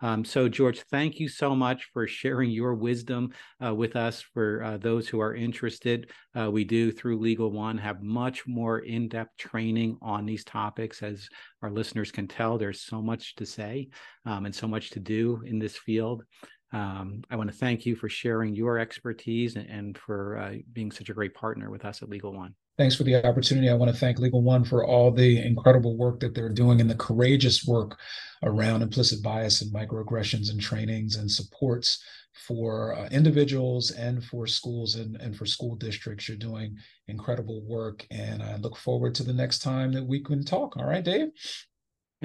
Um, 0.00 0.24
so, 0.24 0.48
George, 0.48 0.82
thank 0.90 1.18
you 1.18 1.28
so 1.28 1.54
much 1.54 1.88
for 1.92 2.06
sharing 2.06 2.50
your 2.50 2.74
wisdom 2.74 3.32
uh, 3.64 3.74
with 3.74 3.96
us. 3.96 4.20
For 4.20 4.62
uh, 4.62 4.76
those 4.76 5.08
who 5.08 5.20
are 5.20 5.34
interested, 5.34 6.10
uh, 6.38 6.50
we 6.50 6.64
do 6.64 6.92
through 6.92 7.18
Legal 7.18 7.50
One 7.50 7.78
have 7.78 8.02
much 8.02 8.46
more 8.46 8.80
in 8.80 9.08
depth 9.08 9.36
training 9.38 9.96
on 10.02 10.26
these 10.26 10.44
topics. 10.44 11.02
As 11.02 11.28
our 11.62 11.70
listeners 11.70 12.12
can 12.12 12.28
tell, 12.28 12.58
there's 12.58 12.82
so 12.82 13.00
much 13.00 13.36
to 13.36 13.46
say 13.46 13.88
um, 14.26 14.44
and 14.44 14.54
so 14.54 14.68
much 14.68 14.90
to 14.90 15.00
do 15.00 15.42
in 15.46 15.58
this 15.58 15.78
field. 15.78 16.24
Um, 16.72 17.22
I 17.30 17.36
want 17.36 17.50
to 17.50 17.56
thank 17.56 17.86
you 17.86 17.96
for 17.96 18.08
sharing 18.08 18.54
your 18.54 18.78
expertise 18.78 19.56
and, 19.56 19.70
and 19.70 19.96
for 19.96 20.36
uh, 20.36 20.54
being 20.72 20.90
such 20.90 21.08
a 21.08 21.14
great 21.14 21.32
partner 21.32 21.70
with 21.70 21.84
us 21.84 22.02
at 22.02 22.10
Legal 22.10 22.34
One. 22.34 22.54
Thanks 22.78 22.94
for 22.94 23.04
the 23.04 23.24
opportunity. 23.24 23.70
I 23.70 23.74
want 23.74 23.90
to 23.90 23.96
thank 23.96 24.18
Legal 24.18 24.42
One 24.42 24.62
for 24.62 24.84
all 24.84 25.10
the 25.10 25.38
incredible 25.42 25.96
work 25.96 26.20
that 26.20 26.34
they're 26.34 26.50
doing 26.50 26.80
and 26.82 26.90
the 26.90 26.94
courageous 26.96 27.64
work 27.64 27.98
around 28.42 28.82
implicit 28.82 29.22
bias 29.22 29.62
and 29.62 29.72
microaggressions 29.72 30.50
and 30.50 30.60
trainings 30.60 31.16
and 31.16 31.30
supports 31.30 32.04
for 32.46 32.94
uh, 32.94 33.08
individuals 33.08 33.92
and 33.92 34.22
for 34.22 34.46
schools 34.46 34.96
and, 34.96 35.16
and 35.22 35.34
for 35.34 35.46
school 35.46 35.74
districts. 35.76 36.28
You're 36.28 36.36
doing 36.36 36.76
incredible 37.08 37.62
work. 37.62 38.06
And 38.10 38.42
I 38.42 38.56
look 38.56 38.76
forward 38.76 39.14
to 39.14 39.22
the 39.22 39.32
next 39.32 39.60
time 39.60 39.90
that 39.92 40.04
we 40.04 40.22
can 40.22 40.44
talk. 40.44 40.76
All 40.76 40.84
right, 40.84 41.02
Dave? 41.02 41.28